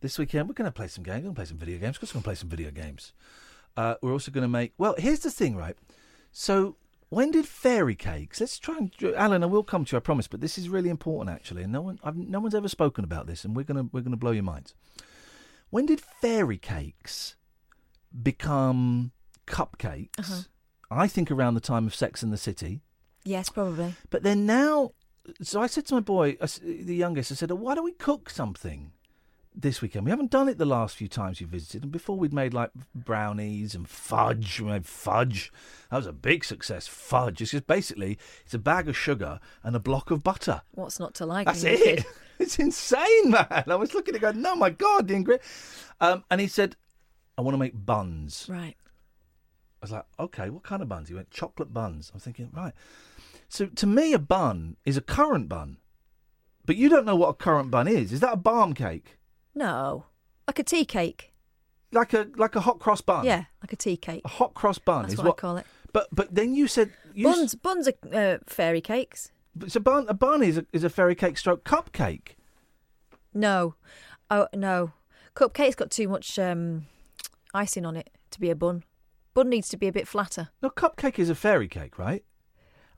[0.00, 1.18] This weekend we're going to play some games.
[1.18, 1.98] We're going to play some video games.
[1.98, 3.12] Course, we're going to play some video games.
[3.76, 4.72] Uh, we're also going to make.
[4.78, 5.76] Well, here's the thing, right?
[6.32, 6.76] So
[7.08, 8.40] when did fairy cakes?
[8.40, 9.42] Let's try and Alan.
[9.42, 10.26] I will come to you, I promise.
[10.26, 11.62] But this is really important, actually.
[11.62, 14.16] And no one, I've, no one's ever spoken about this, and we're gonna we're gonna
[14.16, 14.74] blow your minds.
[15.70, 17.36] When did fairy cakes
[18.22, 19.12] become
[19.46, 20.18] cupcakes?
[20.18, 20.42] Uh-huh.
[20.90, 22.80] I think around the time of Sex and the City.
[23.24, 23.94] Yes, probably.
[24.10, 24.92] But then now,
[25.42, 28.92] so I said to my boy, the youngest, I said, why don't we cook something
[29.56, 30.04] this weekend?
[30.04, 31.82] We haven't done it the last few times you visited.
[31.82, 34.60] And before we'd made like brownies and fudge.
[34.60, 35.52] We made fudge.
[35.90, 36.86] That was a big success.
[36.86, 37.40] Fudge.
[37.40, 40.62] It's just basically, it's a bag of sugar and a block of butter.
[40.72, 41.46] What's not to like?
[41.46, 42.04] That's when you're a it.
[42.38, 43.64] It's insane, man.
[43.66, 45.42] I was looking at it going, no, my God, the ingredient.
[46.02, 46.76] Um, and he said,
[47.38, 48.46] I want to make buns.
[48.48, 48.76] Right.
[48.78, 51.08] I was like, okay, what kind of buns?
[51.08, 52.10] He went, chocolate buns.
[52.12, 52.74] I'm thinking, right.
[53.48, 55.78] So to me, a bun is a currant bun.
[56.64, 58.12] But you don't know what a currant bun is.
[58.12, 59.15] Is that a balm cake?
[59.56, 60.04] No,
[60.46, 61.32] like a tea cake.
[61.90, 63.24] Like a like a hot cross bun?
[63.24, 64.20] Yeah, like a tea cake.
[64.24, 65.66] A hot cross bun That's is what, I call it.
[65.92, 69.32] But but then you said you Buns, buns are uh, fairy cakes.
[69.64, 72.36] S- so bun, a bun is a, is a fairy cake stroke cupcake.
[73.32, 73.76] No,
[74.30, 74.92] oh no,
[75.34, 76.86] cupcake's got too much um,
[77.54, 78.84] icing on it to be a bun.
[79.32, 80.50] Bun needs to be a bit flatter.
[80.62, 82.24] No, cupcake is a fairy cake, right?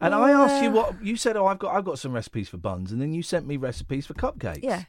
[0.00, 1.36] And I asked you Uh, what you said.
[1.36, 4.06] Oh, I've got I've got some recipes for buns, and then you sent me recipes
[4.06, 4.62] for cupcakes.
[4.62, 4.84] Yeah.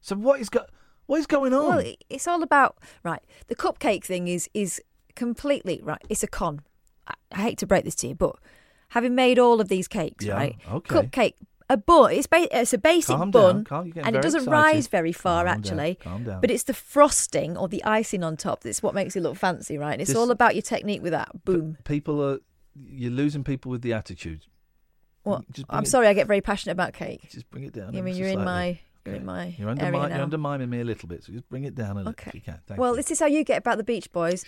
[0.00, 0.66] So what is go-
[1.06, 1.76] what is going on?
[1.76, 3.22] Well, it's all about right.
[3.48, 4.80] The cupcake thing is is
[5.16, 6.02] completely right.
[6.08, 6.62] It's a con.
[7.06, 8.36] I, I hate to break this to you, but
[8.90, 10.56] having made all of these cakes, Yeah, right?
[10.70, 10.94] okay.
[11.02, 11.34] Cupcake,
[11.68, 12.12] a bun.
[12.12, 14.50] It's ba- it's a basic Calm bun, calm- and it doesn't excited.
[14.74, 15.94] rise very far Calm actually.
[15.96, 16.40] calm down.
[16.40, 19.76] But it's the frosting or the icing on top that's what makes it look fancy,
[19.78, 19.92] right?
[19.92, 21.44] And it's This- all about your technique with that.
[21.44, 21.76] Boom.
[21.84, 22.38] people are
[22.74, 24.42] you're losing people with the attitude.
[25.24, 27.28] Bring I'm it- sorry, I get very passionate about cake.
[27.30, 27.94] Just bring it down.
[27.96, 28.44] I mean, you're in slightly.
[28.44, 31.64] my you're in my You're, undermi- you're undermining me a little bit, so just bring
[31.64, 32.58] it down a little if you can.
[32.66, 32.96] Thank well, you.
[32.96, 34.44] this is how you get about the Beach Boys.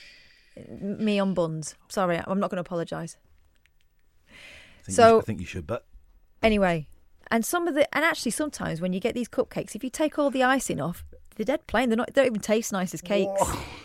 [0.68, 1.74] Me on buns.
[1.88, 3.16] Sorry, I'm not going to apologise.
[4.88, 5.86] So- you, I think you should, but
[6.42, 6.88] Anyway,
[7.30, 10.18] and some of the and actually sometimes when you get these cupcakes, if you take
[10.18, 11.04] all the icing off,
[11.36, 11.88] they're dead plain.
[11.88, 12.12] They're not.
[12.12, 13.40] They don't even taste nice as cakes.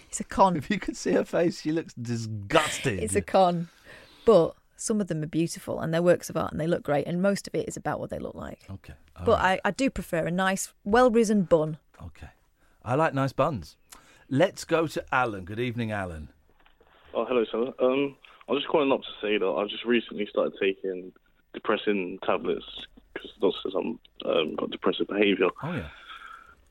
[0.10, 0.56] It's a con.
[0.58, 3.02] if you could see her face, she looks disgusted.
[3.02, 3.70] It's a con.
[4.26, 7.06] But some of them are beautiful and they're works of art and they look great.
[7.08, 8.62] And most of it is about what they look like.
[8.70, 8.94] Okay.
[9.26, 11.78] but I, I do prefer a nice, well risen bun.
[12.02, 12.30] Okay.
[12.86, 13.76] I like nice buns.
[14.30, 15.44] Let's go to Alan.
[15.46, 16.30] Good evening, Alan.
[17.14, 17.74] Oh, hello, sir.
[17.84, 18.16] Um,
[18.48, 21.12] I was just calling up to say that I've just recently started taking
[21.54, 22.66] depressing tablets
[23.14, 25.48] because the doctor says I'm um, got depressive behaviour.
[25.64, 25.90] Oh yeah.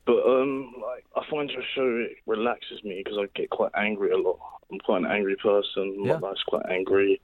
[0.05, 4.11] But um, like I find your show it relaxes me because I get quite angry
[4.11, 4.39] a lot.
[4.71, 6.03] I'm quite an angry person.
[6.03, 6.17] Yeah.
[6.17, 7.21] My life's quite angry.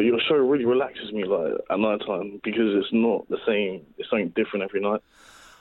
[0.00, 3.84] But your show really relaxes me like at night time because it's not the same.
[3.98, 5.02] It's something different every night.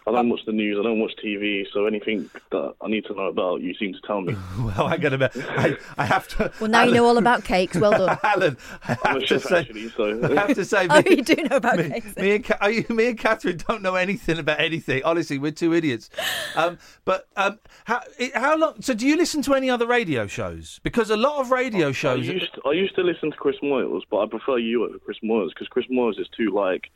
[0.09, 0.77] I don't watch the news.
[0.79, 1.65] I don't watch TV.
[1.71, 4.35] So anything that I need to know about, you seem to tell me.
[4.59, 5.31] Well, I got to.
[5.57, 6.51] I, I have to.
[6.59, 7.77] Well, now you know all about cakes.
[7.77, 8.17] Well done.
[8.23, 11.21] Alan, I I'm a have to say, actually, so I have to say, Oh, you
[11.21, 12.15] do know about me, cakes.
[12.17, 15.01] me and are you- me and Catherine don't know anything about anything.
[15.03, 16.09] Honestly, we're two idiots.
[16.55, 18.01] Um, but um, how
[18.33, 18.81] how long?
[18.81, 20.79] So, do you listen to any other radio shows?
[20.83, 22.27] Because a lot of radio I shows.
[22.27, 25.49] used I used to listen to Chris Moyles, but I prefer you over Chris Moyles
[25.49, 26.89] because Chris Moyles is too like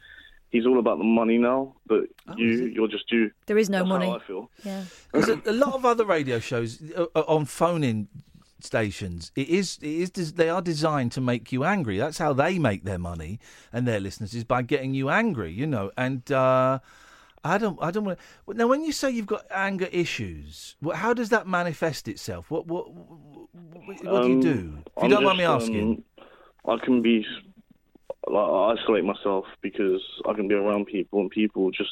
[0.53, 1.75] he's all about the money now.
[1.85, 2.03] But
[2.37, 3.31] you, you're just you.
[3.47, 4.05] There is no That's money.
[4.07, 4.49] How I feel.
[4.63, 4.83] Yeah.
[5.11, 8.07] There's a, a lot of other radio shows uh, uh, on phone-in
[8.61, 9.31] stations.
[9.35, 10.33] It is, it is.
[10.33, 11.97] They are designed to make you angry.
[11.97, 13.39] That's how they make their money
[13.73, 15.51] and their listeners is by getting you angry.
[15.51, 16.79] You know, and uh,
[17.43, 18.19] I don't, I don't want.
[18.47, 18.53] to...
[18.53, 22.49] Now, when you say you've got anger issues, how does that manifest itself?
[22.49, 23.47] What, what, what,
[24.05, 24.49] what do you Um, do?
[24.95, 26.03] If you I'm don't mind me asking.
[26.65, 27.25] um, I can be
[28.27, 31.91] like I isolate myself because I can be around people and people just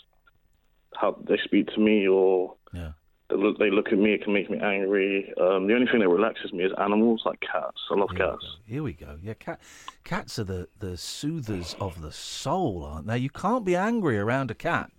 [0.95, 2.91] how they speak to me or Yeah.
[3.29, 4.13] they look they look at me.
[4.13, 5.33] It can make me angry.
[5.39, 7.77] Um, the only thing that relaxes me is animals like cats.
[7.89, 8.45] I love cats.
[8.65, 9.17] Here we go.
[9.21, 9.59] Yeah, cat,
[10.03, 13.17] cats are the, the soothers of the soul, aren't they?
[13.17, 14.91] You can't be angry around a cat.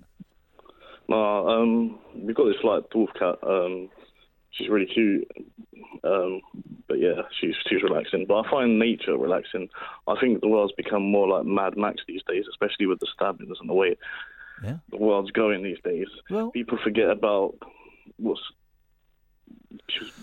[1.08, 3.36] No, um, we've got this like dwarf cat.
[3.46, 3.90] Um,
[4.52, 5.28] she's really cute.
[6.04, 6.40] Um,
[6.92, 8.26] but yeah, she's she's relaxing.
[8.28, 9.70] But I find nature relaxing.
[10.06, 13.56] I think the world's become more like Mad Max these days, especially with the stabbings
[13.60, 13.96] and the way
[14.62, 14.76] Yeah.
[14.90, 16.08] the world's going these days.
[16.28, 17.54] Well- people forget about
[18.18, 18.42] what's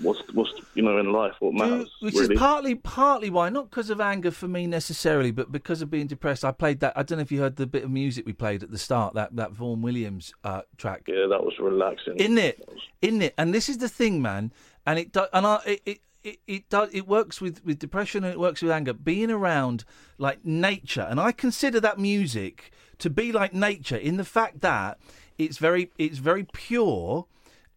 [0.04, 1.90] what's what's you know in life what matters.
[2.02, 2.36] Which really.
[2.36, 6.06] is partly partly why, not because of anger for me necessarily, but because of being
[6.06, 6.46] depressed.
[6.46, 6.94] I played that.
[6.96, 9.16] I don't know if you heard the bit of music we played at the start.
[9.16, 11.04] That that Vaughan Williams uh, track.
[11.08, 12.18] yeah, that was relaxing.
[12.18, 12.64] In it,
[13.02, 14.54] in it, and this is the thing, man.
[14.86, 18.24] And it do, and I, it, it it it does it works with with depression
[18.24, 18.94] and it works with anger.
[18.94, 19.84] Being around
[20.18, 25.00] like nature, and I consider that music to be like nature in the fact that
[25.38, 27.26] it's very it's very pure.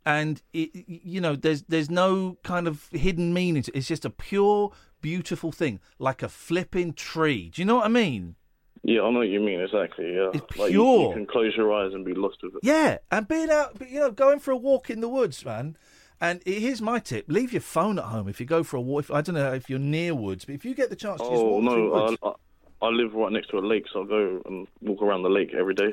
[0.05, 3.64] And it, you know, there's there's no kind of hidden meaning.
[3.72, 7.50] It's just a pure, beautiful thing, like a flipping tree.
[7.55, 8.35] Do you know what I mean?
[8.83, 10.12] Yeah, I know what you mean exactly.
[10.12, 12.61] Yeah, It's Like, you- you, can close your eyes and be lost with it.
[12.64, 15.76] Yeah, and being out, you know, going for a walk in the woods, man.
[16.23, 19.01] And here's my tip: leave your phone at home if you go for a walk.
[19.05, 21.27] If, I don't know if you're near woods, but if you get the chance to
[21.27, 24.05] just Oh walk no, woods, I, I, I live right next to a lake, so
[24.05, 25.93] I go and walk around the lake every day.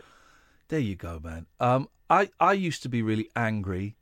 [0.67, 1.47] there you go, man.
[1.59, 3.95] Um, I I used to be really angry,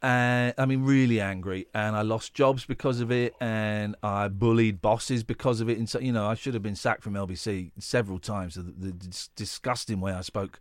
[0.00, 4.80] and I mean really angry, and I lost jobs because of it, and I bullied
[4.80, 5.76] bosses because of it.
[5.76, 8.54] And so, you know, I should have been sacked from LBC several times.
[8.54, 10.60] The, the dis- disgusting way I spoke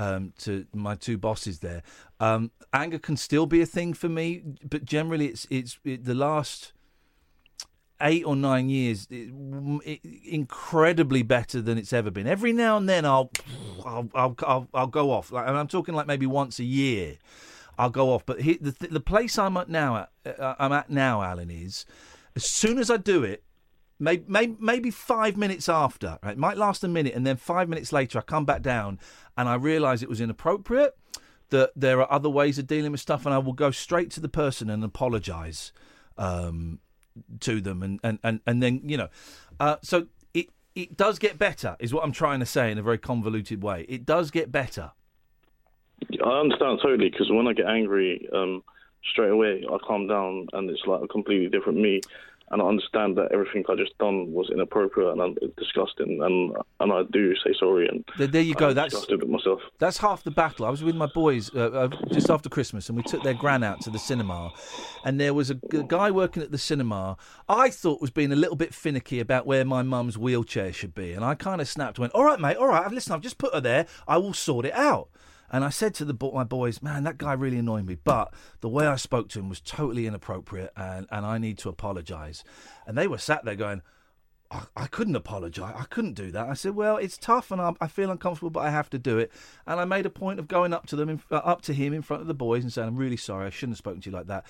[0.00, 1.82] um, to my two bosses there.
[2.18, 6.14] Um, anger can still be a thing for me, but generally, it's it's it, the
[6.14, 6.72] last
[8.00, 9.30] eight or nine years, it,
[9.84, 12.26] it, incredibly better than it's ever been.
[12.26, 13.30] Every now and then, I'll
[13.84, 15.30] I'll I'll, I'll, I'll go off.
[15.30, 17.18] Like, and I'm talking like maybe once a year.
[17.78, 20.90] I'll go off, but he, the the place I'm at now, at, uh, I'm at
[20.90, 21.84] now, Alan, is
[22.36, 23.42] as soon as I do it,
[24.00, 26.32] maybe, maybe five minutes after, right?
[26.32, 28.98] It might last a minute, and then five minutes later, I come back down
[29.36, 30.96] and I realise it was inappropriate.
[31.50, 34.20] That there are other ways of dealing with stuff, and I will go straight to
[34.20, 35.72] the person and apologise
[36.16, 36.78] um,
[37.40, 39.08] to them, and, and, and, and then you know,
[39.58, 42.82] uh, so it it does get better, is what I'm trying to say in a
[42.82, 43.84] very convoluted way.
[43.88, 44.92] It does get better.
[46.24, 48.62] I understand totally because when I get angry, um,
[49.10, 52.00] straight away I calm down and it's like a completely different me.
[52.52, 57.02] And I understand that everything I just done was inappropriate and disgusting, and and I
[57.12, 57.88] do say sorry.
[57.88, 58.70] And There, you go.
[58.70, 59.60] I'm That's disgusted with myself.
[59.78, 60.66] That's half the battle.
[60.66, 63.62] I was with my boys uh, uh, just after Christmas, and we took their gran
[63.62, 64.50] out to the cinema.
[65.04, 67.16] And there was a, g- guy working at the cinema.
[67.48, 71.12] I thought was being a little bit finicky about where my mum's wheelchair should be,
[71.12, 72.90] and I kind of snapped, and went, "All right, mate, all right.
[72.90, 73.86] Listen, I've just put her there.
[74.08, 75.08] I will sort it out."
[75.50, 78.32] And I said to the bo- my boys, "Man, that guy really annoyed me, but
[78.60, 82.44] the way I spoke to him was totally inappropriate, and, and I need to apologise."
[82.86, 83.82] And they were sat there going.
[84.52, 85.74] I, I couldn't apologise.
[85.76, 86.48] I couldn't do that.
[86.48, 89.16] I said, "Well, it's tough, and I, I feel uncomfortable, but I have to do
[89.18, 89.30] it."
[89.66, 91.92] And I made a point of going up to them, in, uh, up to him
[91.92, 93.46] in front of the boys, and saying, "I'm really sorry.
[93.46, 94.44] I shouldn't have spoken to you like that.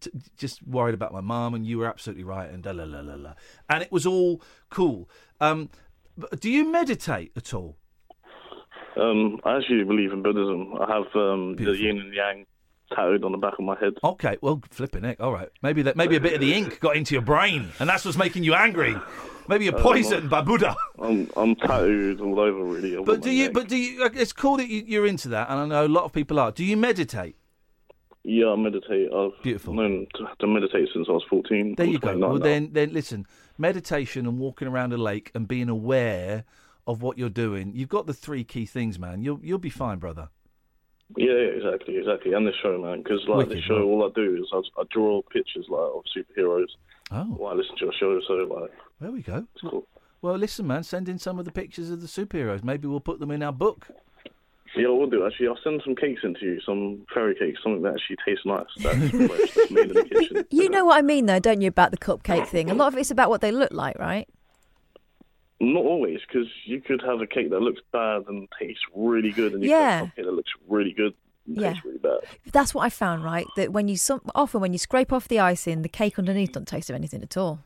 [0.00, 3.00] T- just worried about my mum, and you were absolutely right." And da la la
[3.00, 3.34] la la.
[3.68, 5.08] And it was all cool.
[5.40, 5.70] Um,
[6.40, 7.76] do you meditate at all?
[8.96, 10.74] Um, I actually believe in Buddhism.
[10.80, 12.46] I have um, the yin and yang
[12.94, 13.94] tattooed on the back of my head.
[14.02, 15.20] Okay, well, flipping heck.
[15.20, 17.88] All right, maybe that maybe a bit of the ink got into your brain, and
[17.88, 18.94] that's what's making you angry.
[19.48, 20.74] Maybe you're Um, poisoned by Buddha.
[20.98, 22.96] I'm I'm tattooed all over really.
[23.04, 23.44] But do you?
[23.46, 23.52] neck.
[23.54, 24.04] But do you?
[24.14, 26.50] It's cool that you, you're into that, and I know a lot of people are.
[26.52, 27.36] Do you meditate?
[28.26, 29.10] Yeah, I meditate.
[29.14, 29.74] I've Beautiful.
[29.74, 31.74] known to, to meditate since I was 14.
[31.76, 32.16] There you go.
[32.16, 32.38] Well, now.
[32.38, 33.26] then, then listen.
[33.58, 36.44] Meditation and walking around a lake and being aware
[36.86, 37.72] of what you're doing.
[37.74, 39.22] You've got the three key things, man.
[39.22, 40.28] You'll you'll be fine, brother.
[41.16, 42.32] Yeah, yeah, exactly, exactly.
[42.32, 43.82] And the show, man, because like Wicked, this show, man.
[43.84, 46.68] all I do is I, I draw pictures like of superheroes.
[47.10, 47.24] Oh.
[47.24, 48.70] While I listen to your show, so like
[49.00, 49.46] There we go.
[49.54, 49.86] it's cool.
[50.22, 50.82] Well, listen, man.
[50.82, 52.64] Send in some of the pictures of the superheroes.
[52.64, 53.86] Maybe we'll put them in our book.
[54.76, 55.48] Yeah, I will do actually.
[55.48, 58.64] I'll send some cakes into you, some fairy cakes, something that actually tastes nice.
[58.78, 60.44] That's fresh, that's made in the kitchen.
[60.50, 62.70] You know what I mean, though, don't you, about the cupcake thing?
[62.70, 64.26] A lot of it's about what they look like, right?
[65.60, 69.52] Not always, because you could have a cake that looks bad and tastes really good,
[69.54, 69.76] and you Yeah.
[70.00, 71.14] could have a cake that looks really good
[71.46, 71.70] and Yeah.
[71.72, 72.18] tastes really bad.
[72.52, 73.46] That's what I found, right?
[73.56, 76.66] That when you some, often when you scrape off the icing, the cake underneath doesn't
[76.66, 77.60] taste of anything at all.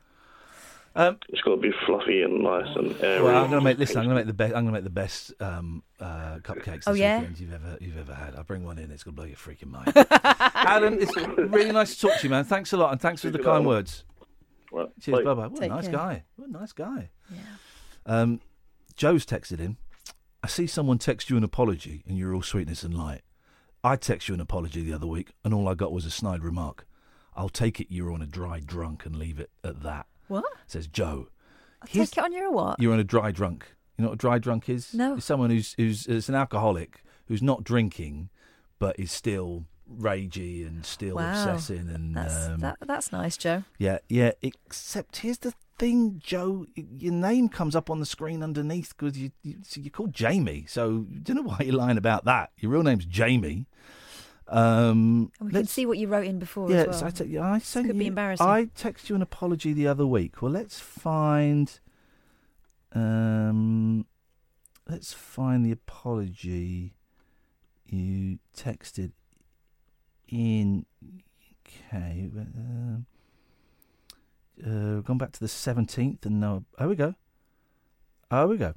[0.97, 3.23] Um, It's got to be fluffy and nice and airy.
[3.23, 3.99] Well, I'm going to make listen.
[3.99, 4.55] I'm going to make the best.
[4.55, 7.25] I'm going to make the best um, uh, cupcakes Oh, yeah?
[7.37, 8.35] you've ever you've ever had.
[8.35, 8.91] I'll bring one in.
[8.91, 9.93] It's going to blow your freaking mind.
[10.55, 12.45] Adam, it's really nice to talk to you, man.
[12.45, 13.67] Thanks a lot, and thanks for the kind Adam.
[13.67, 14.05] words.
[14.73, 14.89] Right.
[15.01, 15.25] Cheers, Bye.
[15.25, 15.47] bye bye.
[15.47, 15.93] What a nice care.
[15.93, 16.25] guy.
[16.37, 17.11] What a nice guy.
[18.09, 18.41] Um,
[18.97, 19.77] Joe's texted in.
[20.43, 23.23] I see someone text you an apology, and you're all sweetness and light.
[23.85, 26.43] I text you an apology the other week, and all I got was a snide
[26.43, 26.87] remark.
[27.37, 30.07] I'll take it you're on a dry drunk and leave it at that.
[30.27, 30.45] What?
[30.67, 31.29] Says Joe.
[31.83, 32.81] I'll take it on your what?
[32.81, 33.67] You're on a dry drunk.
[33.97, 34.93] You know what a dry drunk is?
[34.95, 35.17] No.
[35.17, 38.31] It's someone who's who's it's an alcoholic who's not drinking,
[38.81, 41.31] but is still ragey and still Wow.
[41.31, 43.65] obsessing and That's, um, that, that's nice, Joe.
[43.79, 44.33] yeah, yeah.
[44.43, 46.67] Except here's the thing, Joe.
[46.75, 50.65] Your name comes up on the screen underneath because you, you so you're called Jamie.
[50.69, 52.51] So don't know why you're lying about that.
[52.59, 53.67] Your real name's Jamie.
[54.49, 56.99] Um, And we can see what you wrote in before yeah, as well.
[56.99, 58.47] so I, te- I sent Could be you- embarrassing.
[58.47, 60.41] I texted you an apology the other week.
[60.41, 61.79] Well, let's find.
[62.95, 64.07] Um,
[64.89, 66.95] let's find the apology
[67.87, 69.13] you texted
[70.29, 70.87] in.
[71.91, 73.07] Okay, but, um,
[74.67, 76.65] uh, gone back to the seventeenth, and no.
[76.79, 77.15] Oh, we go.
[78.31, 78.75] Oh, we go.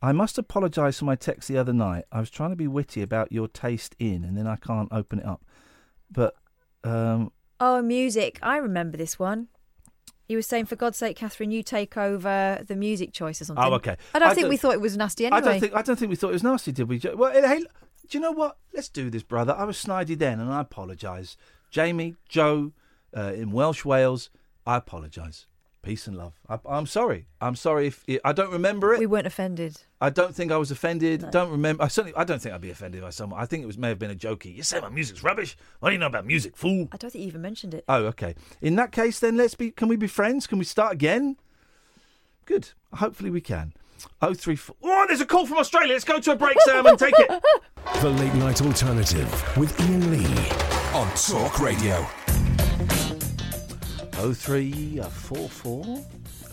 [0.00, 2.04] I must apologise for my text the other night.
[2.10, 5.20] I was trying to be witty about your taste in, and then I can't open
[5.20, 5.42] it up.
[6.10, 6.34] But
[6.84, 8.38] um, Oh, music.
[8.42, 9.48] I remember this one.
[10.28, 13.64] You were saying, for God's sake, Catherine, you take over the music choices something.
[13.64, 13.96] Oh, okay.
[14.14, 15.38] I don't I think don't- we thought it was nasty anyway.
[15.38, 17.00] I don't think I don't think we thought it was nasty, did we?
[17.14, 18.56] Well, hey, do you know what?
[18.74, 19.54] Let's do this, brother.
[19.56, 21.36] I was snidey then, and I apologise.
[21.70, 22.72] Jamie, Joe,
[23.16, 24.30] uh, in Welsh Wales,
[24.66, 25.46] I apologise.
[25.82, 26.34] Peace and love.
[26.48, 27.26] I, I'm sorry.
[27.40, 29.00] I'm sorry if it, I don't remember it.
[29.00, 29.78] We weren't offended.
[30.00, 31.28] I don't think I was offended.
[31.32, 31.82] Don't remember.
[31.82, 32.16] I certainly.
[32.16, 33.40] I don't think I'd be offended by someone.
[33.42, 34.54] I think it was may have been a jokey.
[34.54, 35.56] You say my music's rubbish.
[35.80, 36.88] What do you know about music, fool?
[36.92, 37.84] I don't think you even mentioned it.
[37.88, 38.36] Oh, okay.
[38.60, 39.72] In that case, then let's be.
[39.72, 40.46] Can we be friends?
[40.46, 41.36] Can we start again?
[42.46, 42.70] Good.
[42.94, 43.72] Hopefully we can.
[44.20, 44.76] Oh three four.
[44.84, 45.94] Oh, there's a call from Australia.
[45.94, 47.42] Let's go to a break, Sam, and take it.
[48.00, 50.48] The Late Night Alternative with Iain Lee.
[50.94, 52.06] On Talk Radio.
[54.24, 55.84] Oh three uh, four four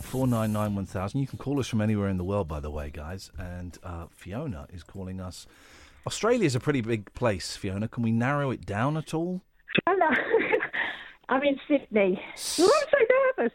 [0.02, 1.20] four nine nine one thousand.
[1.20, 3.30] You can call us from anywhere in the world, by the way, guys.
[3.38, 5.46] And uh, Fiona is calling us.
[6.04, 7.86] Australia's a pretty big place, Fiona.
[7.86, 9.42] Can we narrow it down at all?
[9.86, 10.08] Hello.
[11.28, 12.20] I'm in Sydney.
[12.56, 12.98] You I'm so
[13.38, 13.52] nervous.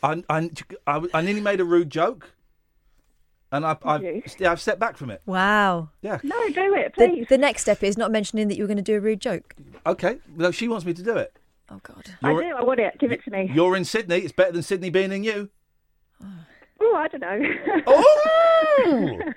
[0.00, 0.50] I, I,
[0.86, 2.30] I, I nearly made a rude joke,
[3.50, 4.04] and I, I've,
[4.38, 5.22] yeah, I've stepped back from it.
[5.26, 5.88] Wow.
[6.02, 6.20] Yeah.
[6.22, 7.26] No, do it, The, please.
[7.28, 9.56] the next step is not mentioning that you were going to do a rude joke.
[9.86, 10.18] Okay.
[10.36, 11.36] No, she wants me to do it.
[11.70, 12.04] Oh God.
[12.22, 12.56] I You're, do.
[12.56, 12.98] I want it.
[12.98, 13.50] Give it to me.
[13.52, 14.18] you're in Sydney.
[14.18, 15.50] It's better than Sydney being in you.
[16.80, 17.82] Oh, I don't know.
[17.86, 19.18] Oh!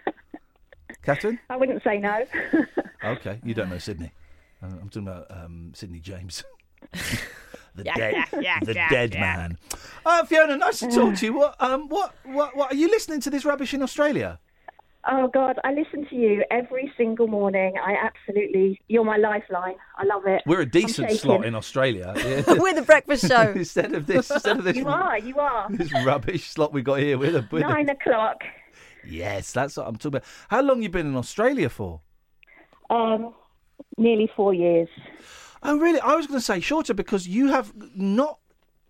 [1.04, 1.40] Catherine?
[1.50, 2.26] I wouldn't say no.
[3.04, 4.12] Okay, you don't know Sydney.
[4.62, 6.44] Uh, I'm talking about um, Sydney James.
[6.94, 9.20] the Yeah, dead, yeah, yeah, the yeah, dead yeah.
[9.20, 9.58] man.
[10.06, 11.34] Uh, Fiona, nice to talk to you.
[11.40, 12.72] What, um, what, what, what?
[12.72, 14.40] Are you listening to this rubbish in Australia?
[15.10, 17.74] Oh God, I listen to you every single morning.
[17.84, 19.76] I absolutely, you're my lifeline.
[19.98, 20.42] I love it.
[20.46, 22.14] We're a I'm decent slot in Australia.
[22.48, 23.52] We're the breakfast show.
[23.56, 25.18] instead of this, instead of this, You are.
[25.18, 25.68] You are.
[25.72, 27.18] this rubbish slot we got here.
[27.18, 28.38] We're the, we're the- Nine o'clock.
[29.06, 30.24] yes, that's what I'm talking about.
[30.50, 32.02] How long you been in Australia for?
[32.90, 33.34] Um,
[33.98, 34.90] nearly four years.
[35.64, 36.00] Oh, really?
[36.00, 38.40] I was going to say shorter because you have not.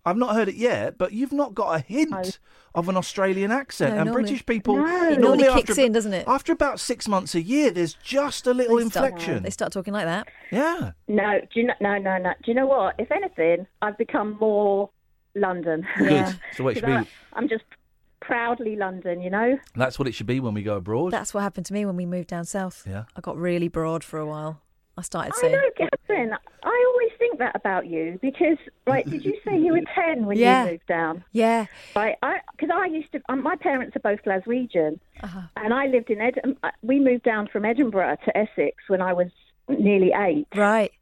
[0.04, 2.40] I've not heard it yet, but you've not got a hint
[2.74, 3.94] of an Australian accent.
[3.94, 5.10] No, and normally- British people No.
[5.10, 6.26] It normally after, kicks in, doesn't it?
[6.26, 9.42] After about six months a year, there's just a little They start- inflection.
[9.44, 10.26] They start talking like that.
[10.50, 10.92] Yeah.
[11.06, 12.30] No, do you know, no, no, no.
[12.42, 12.96] Do you know what?
[12.98, 14.90] If anything, I've become more
[15.36, 15.86] London.
[15.98, 16.38] Good.
[16.56, 17.10] So what it should 'Cause be.
[17.34, 17.64] I, I'm just
[18.20, 19.58] proudly London, you know.
[19.76, 21.12] That's what it should be when we go abroad.
[21.12, 22.84] That's what happened to me when we moved down south.
[22.88, 23.04] Yeah.
[23.16, 24.60] I got really broad for a while.
[24.98, 26.32] I started I know, Catherine.
[26.64, 29.08] I always think that about you because, right?
[29.08, 30.64] Did you say you were ten when Yeah.
[30.64, 31.24] you moved down?
[31.32, 31.66] yeah,
[31.96, 33.20] Right, I because I used to.
[33.28, 35.40] Um, my parents are both Glaswegian, Uh-huh.
[35.56, 36.38] and I lived in Ed.
[36.44, 39.28] um, uh, We moved down from Edinburgh to Essex when I was
[39.68, 40.46] nearly eight.
[40.54, 40.92] right.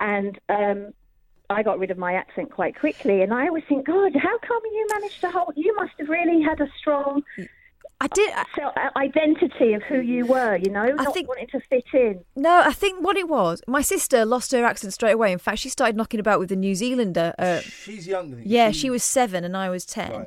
[0.00, 0.92] and um,
[1.48, 3.22] I got rid of my accent quite quickly.
[3.22, 5.54] And I always think, God, how come you managed to hold?
[5.56, 7.22] You must have really had a strong.
[7.98, 10.56] I did So, identity of who you were.
[10.56, 12.24] You know, I not think- wanting to fit in.
[12.36, 15.32] No, I think what it was, my sister lost her accent straight away.
[15.32, 17.34] In fact, she started knocking about with a New Zealander.
[17.38, 18.50] Uh, She's younger than you.
[18.50, 20.26] yeah, she was seven and I was ten.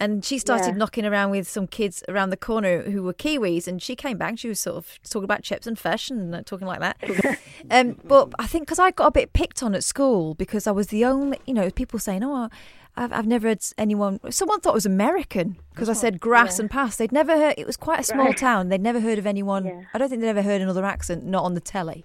[0.00, 0.74] And she started Yeah.
[0.74, 3.68] knocking around with some kids around the corner who were Kiwis.
[3.68, 4.36] And she came back.
[4.40, 6.96] She was sort of talking about chips and fish and uh, talking like that.
[7.70, 10.72] um, but I think because I got a bit picked on at school because I
[10.72, 12.48] was the only, you know, people saying, oh,
[12.96, 14.20] I've, I've never had anyone.
[14.30, 16.96] Someone thought it was American because I said grass and pass.
[16.96, 17.54] They'd never heard.
[17.58, 18.36] It was quite a small Right.
[18.48, 18.68] town.
[18.68, 19.86] They'd never heard of anyone.
[19.92, 22.04] I don't think they'd ever heard another accent, not on the telly.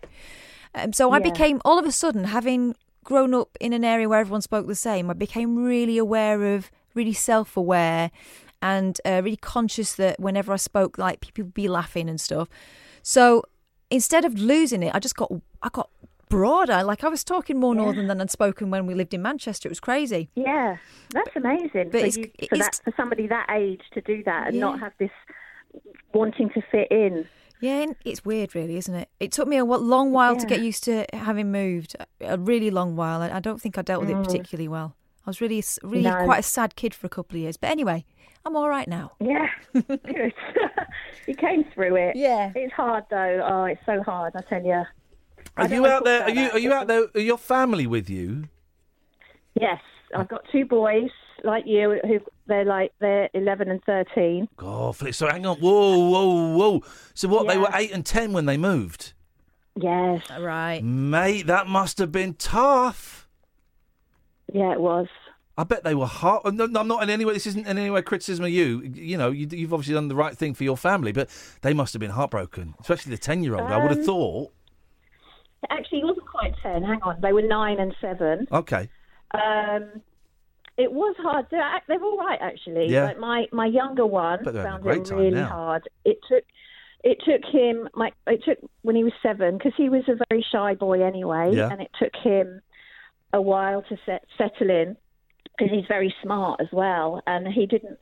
[0.75, 1.23] Um, so I Yeah.
[1.23, 4.75] became all of a sudden having grown up in an area where everyone spoke the
[4.75, 5.09] same.
[5.09, 8.11] I became really aware of, really self-aware,
[8.61, 12.47] and uh, really conscious that whenever I spoke, like people would be laughing and stuff.
[13.01, 13.43] So
[13.89, 15.31] instead of losing it, I just got
[15.61, 15.89] I got
[16.29, 16.83] broader.
[16.83, 19.67] Like I was talking more northern than I'd spoken when we lived in Manchester.
[19.67, 20.29] It was crazy.
[20.35, 20.77] Yeah,
[21.11, 21.89] that's amazing.
[21.91, 24.61] But for, it's- you, for, that, for somebody that age to do that and Yeah.
[24.61, 25.11] not have this
[26.13, 27.27] wanting to fit in.
[27.61, 29.09] Yeah, it's weird, really, isn't it?
[29.19, 31.93] It took me a long while to get used to having moved.
[32.21, 33.21] A really long while.
[33.21, 34.21] I I don't think I dealt with Mm.
[34.21, 34.95] it particularly well.
[35.25, 36.23] I was really, really No.
[36.23, 37.57] quite a sad kid for a couple of years.
[37.57, 38.05] But anyway,
[38.45, 39.11] I'm all right now.
[39.19, 40.33] Yeah, good.
[41.27, 42.15] you came through it.
[42.27, 42.53] Yeah.
[42.55, 43.45] It's hard though.
[43.45, 44.33] Oh, it's so hard.
[44.37, 44.83] I tell you.
[45.59, 46.23] Are you out there?
[46.23, 47.05] Are you are you out there?
[47.13, 48.45] Are your family with you?
[49.59, 49.81] Yes,
[50.15, 51.09] I've got two boys
[51.43, 54.47] like you who they're like they're eleven and thirteen.
[54.57, 55.13] Flip.
[55.13, 55.57] So hang on.
[55.57, 56.83] Whoa, whoa, whoa.
[57.13, 57.47] So what?
[57.47, 59.13] They were eight and ten when they moved.
[59.75, 60.21] Yes.
[60.39, 60.83] Right.
[60.83, 63.27] Mate, that must have been tough.
[64.51, 65.07] Yeah, it was.
[65.57, 66.53] I bet they were hard.
[66.53, 67.33] No, no, I'm not in any way.
[67.33, 68.81] This isn't in any way criticism of you.
[68.81, 71.29] You know, you, you've obviously done the right thing for your family, but
[71.61, 73.69] they must have been heartbroken, especially the ten-year-old.
[73.69, 74.53] I would have Um, thought.
[75.69, 76.83] Actually, it wasn't quite ten.
[76.83, 78.47] Hang on, they were nine and seven.
[78.51, 78.89] Okay.
[79.33, 80.01] Um,
[80.77, 81.47] it was hard.
[81.51, 82.87] They're, they're all right actually.
[82.87, 83.05] Yeah.
[83.05, 85.49] Like my my younger one Bet they're having a found it really now.
[85.49, 85.89] hard.
[86.05, 86.43] It took
[87.03, 90.45] it took him my it took when he was seven because he was a very
[90.51, 91.69] shy boy anyway, Yeah.
[91.69, 92.61] and it took him
[93.33, 94.95] a while to set, settle in
[95.57, 97.99] because he's very smart as well, and he didn't.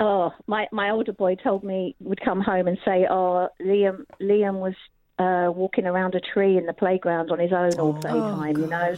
[0.00, 4.54] Oh, my my older boy told me would come home and say, "Oh, Liam Liam
[4.60, 4.74] was."
[5.18, 8.94] Uh, walking around a tree in the playground on his own all playtime, you know.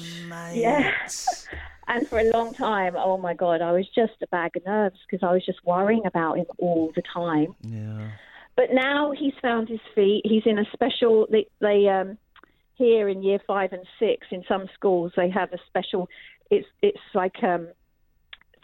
[0.52, 0.92] Yeah.
[1.88, 4.96] And for a long time, oh my God, I was just a bag of nerves
[5.10, 7.56] because I was just worrying about him all the time.
[7.62, 8.10] Yeah.
[8.54, 10.22] But now he's found his feet.
[10.24, 11.26] He's in a special.
[11.28, 12.16] They, they um,
[12.74, 16.08] here in year five and six in some schools they have a special.
[16.48, 17.66] It's it's like um,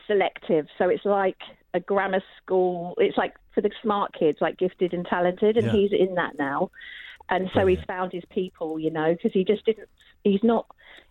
[0.07, 1.39] selective, so it's like
[1.75, 2.95] a grammar school.
[2.99, 5.73] It's like for the smart kids, like gifted and talented, and Yeah.
[5.73, 6.71] he's in that now.
[7.29, 9.89] And so he's found his people, you know, because he just didn't.
[10.25, 10.67] He's not.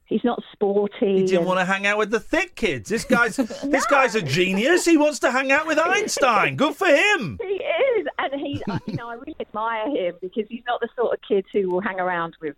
[0.08, 1.14] He's not sporty.
[1.22, 2.90] He didn't and- want to hang out with the thick kids.
[2.90, 4.86] This guy's this guy's a genius.
[4.86, 6.56] He wants to hang out with Einstein.
[6.56, 7.40] Good for him.
[7.42, 11.14] He is, and he, you know, I really admire him because he's not the sort
[11.14, 12.56] of kid who will hang around with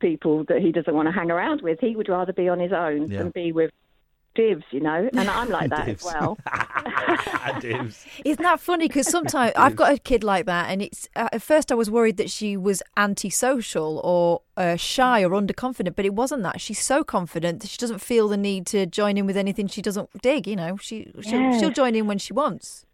[0.00, 1.78] people that he doesn't want to hang around with.
[1.80, 3.18] He would rather be on his own Yeah.
[3.18, 3.70] than be with
[4.34, 5.08] divs, you know.
[5.12, 6.38] And I'm like that as well.
[7.60, 8.06] divs.
[8.24, 8.88] Isn't that funny?
[8.88, 11.90] Because sometimes I've got a kid like that, and it's uh, at first I was
[11.90, 16.60] worried that she was antisocial or uh, shy or underconfident, but it wasn't that.
[16.60, 19.82] She's so confident that she doesn't feel the need to join in with anything she
[19.82, 20.46] doesn't dig.
[20.46, 21.58] You know, she she'll, Yeah.
[21.58, 22.84] she'll join in when she wants.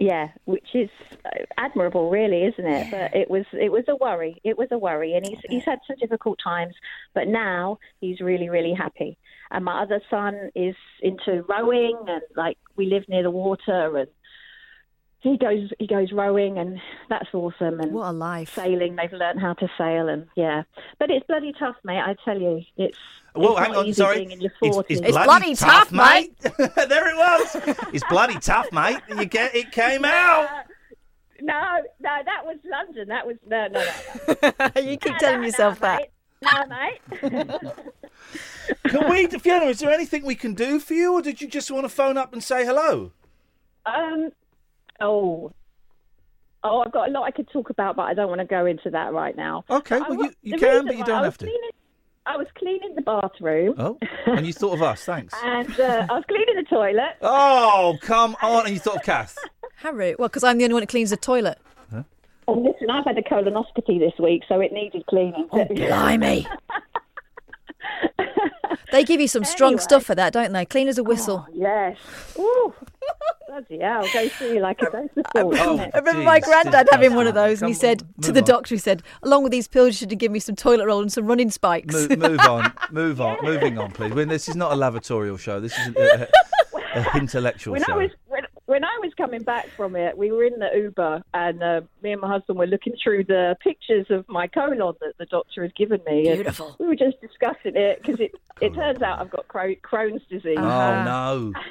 [0.00, 0.88] Yeah, which is
[1.24, 2.88] uh, admirable, really, isn't it?
[2.88, 4.40] But it was it was a worry.
[4.44, 6.74] It was a worry, and he's he's had some difficult times,
[7.14, 9.18] but now he's really really happy.
[9.50, 14.08] And my other son is into rowing, and like we live near the water, and
[15.20, 17.80] he goes he goes rowing, and that's awesome.
[17.80, 18.54] And what a life!
[18.54, 20.62] Sailing, they've learned how to sail, and yeah,
[20.98, 21.98] but it's bloody tough, mate.
[22.00, 22.98] I tell you, it's.
[23.34, 24.22] Whoa, it's hang on, sorry.
[24.24, 24.84] In your It's, 40s.
[24.88, 26.36] it's bloody, tough, mate.
[26.40, 27.56] there it was.
[27.92, 28.98] It's bloody tough, mate.
[29.08, 30.48] You get it came out.
[31.40, 33.08] No, no, that was London.
[33.08, 33.84] That was no, no,
[34.74, 34.80] no.
[34.82, 36.10] you keep telling yourself that.
[36.42, 37.62] No, mate.
[38.84, 39.66] Can we, Fiona?
[39.66, 42.16] Is there anything we can do for you, or did you just want to phone
[42.16, 43.12] up and say hello?
[43.86, 44.30] um,
[45.00, 45.52] oh,
[46.64, 48.66] oh, I've got a lot I could talk about, but I don't want to go
[48.66, 49.64] into that right now.
[49.70, 51.46] Okay, I well, wa- you, you can, but you don't have to.
[51.46, 51.70] Cleaning,
[52.26, 55.04] I was cleaning the bathroom, Oh, and you thought of us.
[55.04, 55.34] Thanks.
[55.42, 57.16] and uh, I was cleaning the toilet.
[57.22, 58.66] Oh, come on.
[58.66, 59.36] And you thought of Kath.
[59.76, 61.58] Harry, well, because I'm the only one that cleans the toilet.
[62.48, 65.46] And listen, I've had a colonoscopy this week, so it needed cleaning.
[65.52, 66.46] Oh, blimey.
[68.90, 69.82] They give you some strong Anyway.
[69.82, 70.64] stuff for that, don't they?
[70.64, 71.46] Clean as a whistle.
[71.48, 71.96] Oh, yes.
[72.38, 72.72] Ooh,
[73.48, 75.54] Bloody hell, go through like a dose of salt.
[75.58, 75.78] Oh.
[75.94, 78.40] I remember my granddad just- having one of those, and he said on, to the
[78.40, 78.46] on.
[78.46, 81.00] doctor, he said, along with these pills, you should have given me some toilet roll
[81.00, 81.94] and some running spikes.
[81.94, 84.12] Move, move on, move on, moving on, please.
[84.12, 86.28] When this is not a lavatorial show, this is a,
[86.94, 87.92] a, a intellectual when show.
[87.94, 91.22] I was when, when I was coming back from it, we were in the Uber,
[91.34, 95.18] and uh, me and my husband were looking through the pictures of my colon that
[95.18, 96.28] the doctor has given me.
[96.28, 96.74] and Beautiful.
[96.78, 100.56] We were just discussing it because it it turns out I've got Crohn's disease.
[100.58, 101.04] Oh Uh-huh.
[101.04, 101.52] no!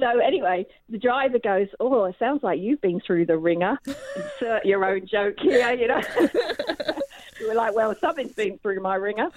[0.00, 3.76] So anyway, the driver goes, "Oh, it sounds like you've been through the wringer.
[4.16, 6.00] Insert your own joke here, you know."
[7.40, 9.30] we were like, "Well, something's been through my wringer."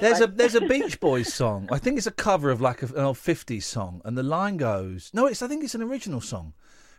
[0.00, 1.68] There's a there's a Beach Boys song.
[1.72, 4.56] I think it's a cover of like a, an old '50s song, and the line
[4.56, 6.54] goes, "No, it's I think it's an original song,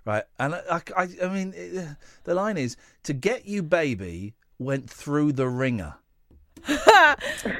[0.05, 1.87] right?" And I I, I mean, it,
[2.23, 5.95] the line is, "To get you, baby, went through the wringer."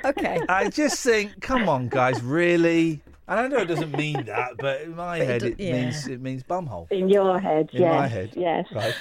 [0.06, 0.42] okay.
[0.50, 3.02] I just think, come on, guys, really?
[3.28, 5.84] And I know it doesn't mean that, but in my But head, it yeah.
[5.84, 6.92] means it means bumhole.
[6.92, 8.66] in your head, In yes, my head, yes.
[8.74, 8.96] right?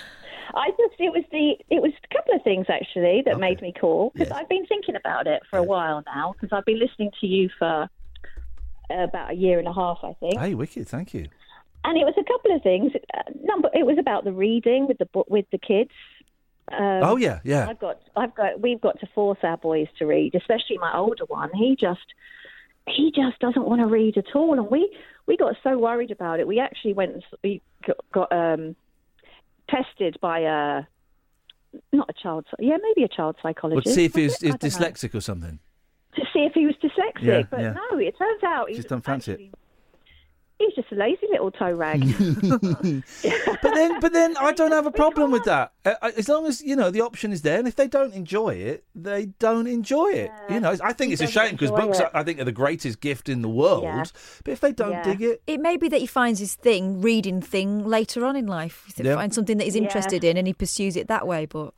[0.55, 3.73] I just it was the it was a couple of things actually that made me
[3.79, 7.11] call because I've been thinking about it for a while now because I've been listening
[7.21, 7.89] to you for
[8.91, 10.39] about a year and a half, I think.
[10.39, 11.29] Hey, wicked, thank you.
[11.85, 12.93] And it was a couple of things.
[13.15, 15.91] Uh, number, it was about the reading with the bo- with the kids.
[16.73, 17.67] Um, Oh, yeah, yeah.
[17.69, 21.25] I've got, I've got, we've got to force our boys to read, especially my older
[21.27, 21.51] one.
[21.55, 22.05] He just,
[22.87, 24.95] he just doesn't want to read at all, and we
[25.27, 26.47] we got so worried about it.
[26.47, 28.75] We actually went, we got, got um,
[29.69, 30.83] tested by a,
[31.93, 33.95] not a child, yeah, maybe a child Well, psychologist.
[33.95, 34.49] see if Was he's it?
[34.63, 34.69] Know.
[34.69, 35.59] dyslexic or something.
[36.17, 37.73] To see if he was dyslexic, Yeah, but yeah.
[37.91, 39.55] no, it turns out he Just was don't fancy it.
[40.59, 42.01] He's just a lazy little toe rag.
[43.63, 45.73] but then, but then I don't have a problem with that.
[45.85, 48.13] Uh, uh, As long as you know the option is there, and if they don't
[48.13, 50.31] enjoy it, they don't enjoy it.
[50.51, 52.09] You know, I think He it's a shame because books, it.
[52.13, 53.85] I I think, are the greatest gift in the world.
[53.85, 54.05] Yeah.
[54.45, 57.41] But if they don't dig it, It may be that he finds his thing, reading
[57.41, 58.85] thing, later on in life.
[58.97, 59.15] He Yeah.
[59.15, 59.83] finds something that he's Yeah.
[59.83, 61.47] interested in and he pursues it that way.
[61.47, 61.73] But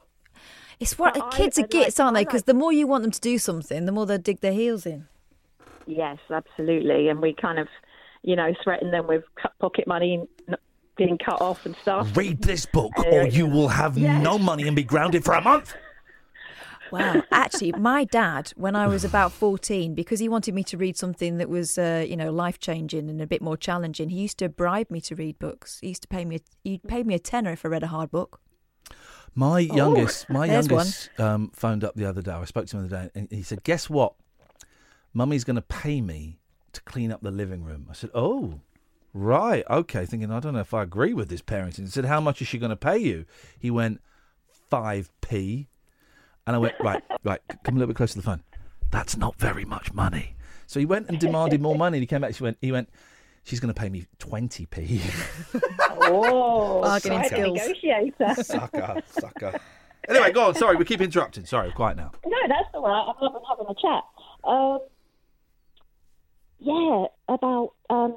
[0.79, 2.21] it's what But I- kids are I'd like- gits, aren't they?
[2.21, 4.53] I Because the more you want them to do something, the more they'll dig their
[4.55, 5.07] heels in.
[5.87, 7.09] Yes, absolutely.
[7.09, 7.69] And we kind of,
[8.23, 9.25] you know, threaten them with
[9.61, 10.57] pocket money and n-
[10.97, 12.17] getting cut off and stuff.
[12.17, 14.23] read this book, Uh, or you will have yes.
[14.23, 15.75] no money and be grounded for a month.
[16.93, 17.23] Wow.
[17.31, 21.39] Actually, my dad, when I was about 14, because he wanted me to read something
[21.39, 24.49] that was, uh, you know, life changing and a bit more challenging, he used to
[24.49, 25.79] bribe me to read books.
[25.81, 27.89] He used to pay me, a, he'd pay me a tenner if I read a
[27.89, 28.41] hard book.
[29.37, 32.33] My youngest, my youngest, um, phoned up the other day.
[32.33, 34.15] I spoke to him the other day, and he said, "Guess what?
[35.15, 36.40] Mummy's going to pay me
[36.73, 38.61] to clean up the living room." I said, "Oh,
[39.13, 41.81] right, okay." Thinking, I don't know if I agree with this parenting.
[41.81, 43.25] He said, "How much is she going to pay you?"
[43.59, 44.01] He went,
[44.69, 45.69] five p,
[46.47, 48.43] and I went, "Right, right, come a little bit closer to the phone.
[48.91, 51.99] That's not very much money." So he went and demanded more money.
[51.99, 52.35] And he came back.
[52.35, 52.89] She went, he went.
[53.43, 55.01] She's going to pay me twenty p.
[56.03, 57.59] Oh, Bargaining quite a skills.
[57.59, 58.43] negotiator.
[58.45, 59.61] sucker, sucker.
[60.09, 60.55] Anyway, go on.
[60.55, 61.45] Sorry, we keep interrupting.
[61.45, 62.13] Sorry, quiet now.
[62.25, 63.09] No, that's all right.
[63.09, 64.05] I'm having, having a chat.
[64.45, 64.79] Um,
[66.61, 68.17] yeah, about um,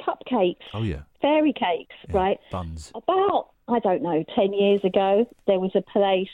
[0.00, 2.38] cupcakes, Oh yeah, fairy cakes, right?
[2.50, 2.92] buns.
[2.94, 6.28] About, I don't know, 10 years ago, there was a place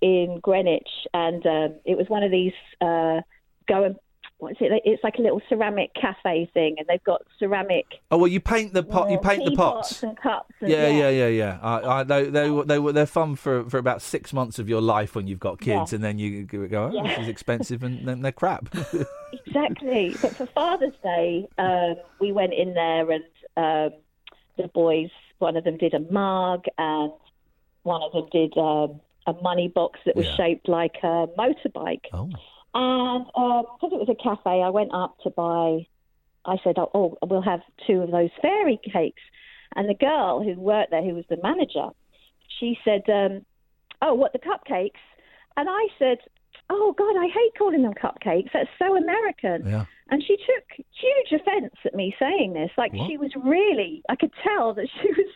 [0.00, 3.20] in Greenwich, and um, it was one of these uh,
[3.66, 3.96] go and
[4.44, 4.70] what's it?
[4.84, 7.86] It's like a little ceramic cafe thing, and they've got ceramic.
[8.10, 9.10] Oh well, you paint the pot.
[9.10, 10.02] You uh, paint the pots.
[10.02, 10.54] and cups.
[10.60, 11.58] And, Yeah, yeah, yeah, yeah.
[11.62, 14.80] I, I, they, they, they were they're fun for, for about six months of your
[14.80, 15.96] life when you've got kids, Yeah.
[15.96, 17.02] and then you go, oh, Yeah.
[17.08, 18.68] this is expensive, and then they're crap.
[19.46, 20.14] Exactly.
[20.22, 23.24] But for Father's Day, um, we went in there and
[23.56, 23.98] um,
[24.56, 27.12] the boys, one of them did a mug and
[27.82, 30.36] one of them did um, a money box that was Yeah.
[30.36, 32.04] shaped like a motorbike.
[32.12, 32.30] Oh.
[32.74, 35.86] And because it was a cafe, I went up to buy,
[36.44, 39.22] I said, oh, oh, we'll have two of those fairy cakes.
[39.76, 41.88] And the girl who worked there, who was the manager,
[42.60, 43.44] she said, um,
[44.02, 45.00] oh, what, the cupcakes?
[45.56, 46.18] And I said,
[46.70, 48.50] oh, God, I hate calling them cupcakes.
[48.52, 49.66] That's so American.
[49.66, 49.84] Yeah.
[50.10, 52.70] And she took huge offence at me saying this.
[52.76, 53.08] Like, What?
[53.08, 55.26] she was really, I could tell that she was.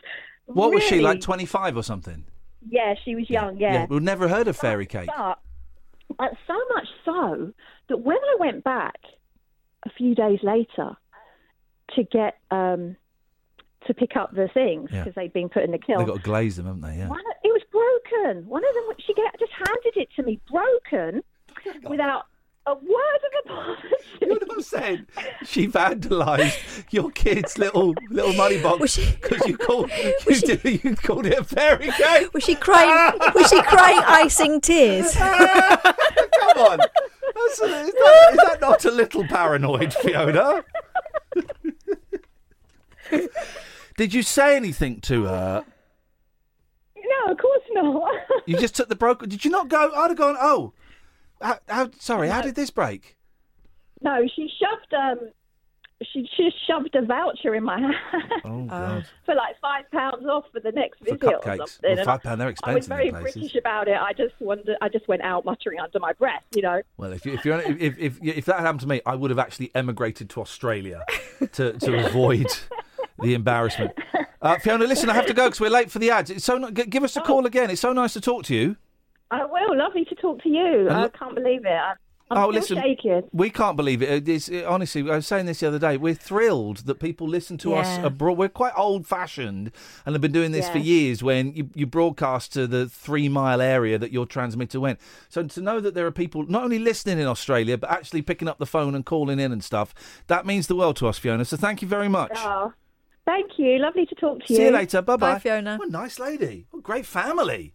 [0.45, 1.21] what was she like?
[1.21, 2.25] Twenty five or something?
[2.67, 3.85] Yeah, she was young, yeah.
[3.89, 5.09] we've never heard of fairy cake.
[5.15, 5.39] But
[6.17, 7.51] so much so
[7.89, 8.99] that when I went back
[9.85, 10.97] a few days later
[11.95, 12.95] to get um,
[13.87, 15.03] to pick up the things Yeah.
[15.03, 16.97] because they'd been put in the kiln, They've got to glaze them, haven't they?
[16.97, 17.07] Yeah.
[17.07, 18.47] one it was broken.
[18.47, 21.21] One of them, she get, just handed it to me broken
[21.89, 22.25] without
[22.69, 23.83] a word of apology.
[24.21, 25.07] You know what I'm saying?
[25.45, 29.89] She vandalised your kid's little little money box because you called
[30.27, 32.33] you, did, you called it a fairy cake.
[32.33, 33.17] Was she crying?
[33.33, 35.15] was she crying icing tears?
[35.15, 40.63] Come on, That's a, is, that, is that not a little paranoid, Fiona?
[43.97, 45.65] Did you say anything to her?
[46.97, 48.13] No, of course not.
[48.45, 49.25] You just took the broker.
[49.25, 49.91] Did you not go?
[49.95, 50.35] I'd have gone.
[50.39, 50.73] Oh,
[51.41, 52.29] how, how, sorry.
[52.29, 53.15] How did this break?
[54.01, 55.29] no, she shoved um,
[56.01, 57.93] she she shoved a voucher in my hand
[58.45, 59.05] Oh God.
[59.25, 61.57] for like five pounds off for the next For visit or cupcakes.
[61.69, 61.95] something.
[61.97, 62.73] Well, five pound, they're expensive.
[62.73, 63.11] I was very.
[63.11, 63.97] British about it.
[63.99, 64.77] I just wondered.
[64.81, 66.81] I just went out muttering under my breath, you know.
[66.97, 69.15] Well, if you, if you're if, if if if that had happened to me, I
[69.15, 71.03] would have actually emigrated to Australia
[71.53, 72.47] to to avoid
[73.21, 73.91] the embarrassment.
[74.41, 76.29] Uh, Fiona, listen, I have to go because we're late for the ads.
[76.29, 77.69] It's so give us a call again.
[77.69, 78.77] It's so nice to talk to you.
[79.31, 79.77] Oh, I will.
[79.77, 80.87] Lovely to talk to you.
[80.87, 81.69] And I can't believe it.
[81.69, 81.93] I,
[82.31, 83.23] I'm oh, still listen, shaking.
[83.33, 84.09] we can't believe it.
[84.09, 85.97] It is, it- honestly, I was saying this the other day.
[85.97, 88.37] We're thrilled that people listen to us abroad.
[88.37, 89.71] We're quite old-fashioned
[90.05, 91.23] and have been doing this for years.
[91.23, 95.79] When you, you broadcast to the three-mile area that your transmitter went, so to know
[95.79, 98.93] that there are people not only listening in Australia but actually picking up the phone
[98.93, 99.95] and calling in and stuff,
[100.27, 101.45] that means the world to us, Fiona.
[101.45, 102.33] So thank you very much.
[102.35, 102.73] Oh,
[103.25, 103.79] thank you.
[103.79, 104.57] Lovely to talk to you.
[104.57, 105.01] See you later.
[105.01, 105.33] Bye bye.
[105.33, 105.77] Bye, Fiona.
[105.77, 106.67] What a nice lady.
[106.69, 107.73] What a great family.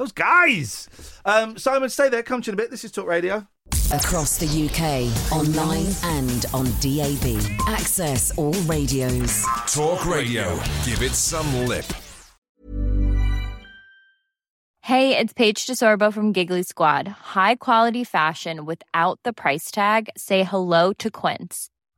[0.00, 0.88] Those guys.
[1.26, 2.22] Um, Simon, stay there.
[2.22, 2.70] Come to you in a bit.
[2.70, 3.46] This is Talk Radio.
[3.92, 7.38] Across the UK, online and on DAB.
[7.68, 9.44] Access all radios.
[9.66, 10.56] Talk Radio.
[10.86, 11.84] Give it some lip.
[14.80, 17.06] Hey, it's Paige DeSorbo from Giggly Squad.
[17.06, 20.08] High quality fashion without the price tag.
[20.16, 21.68] Say hello to Quince.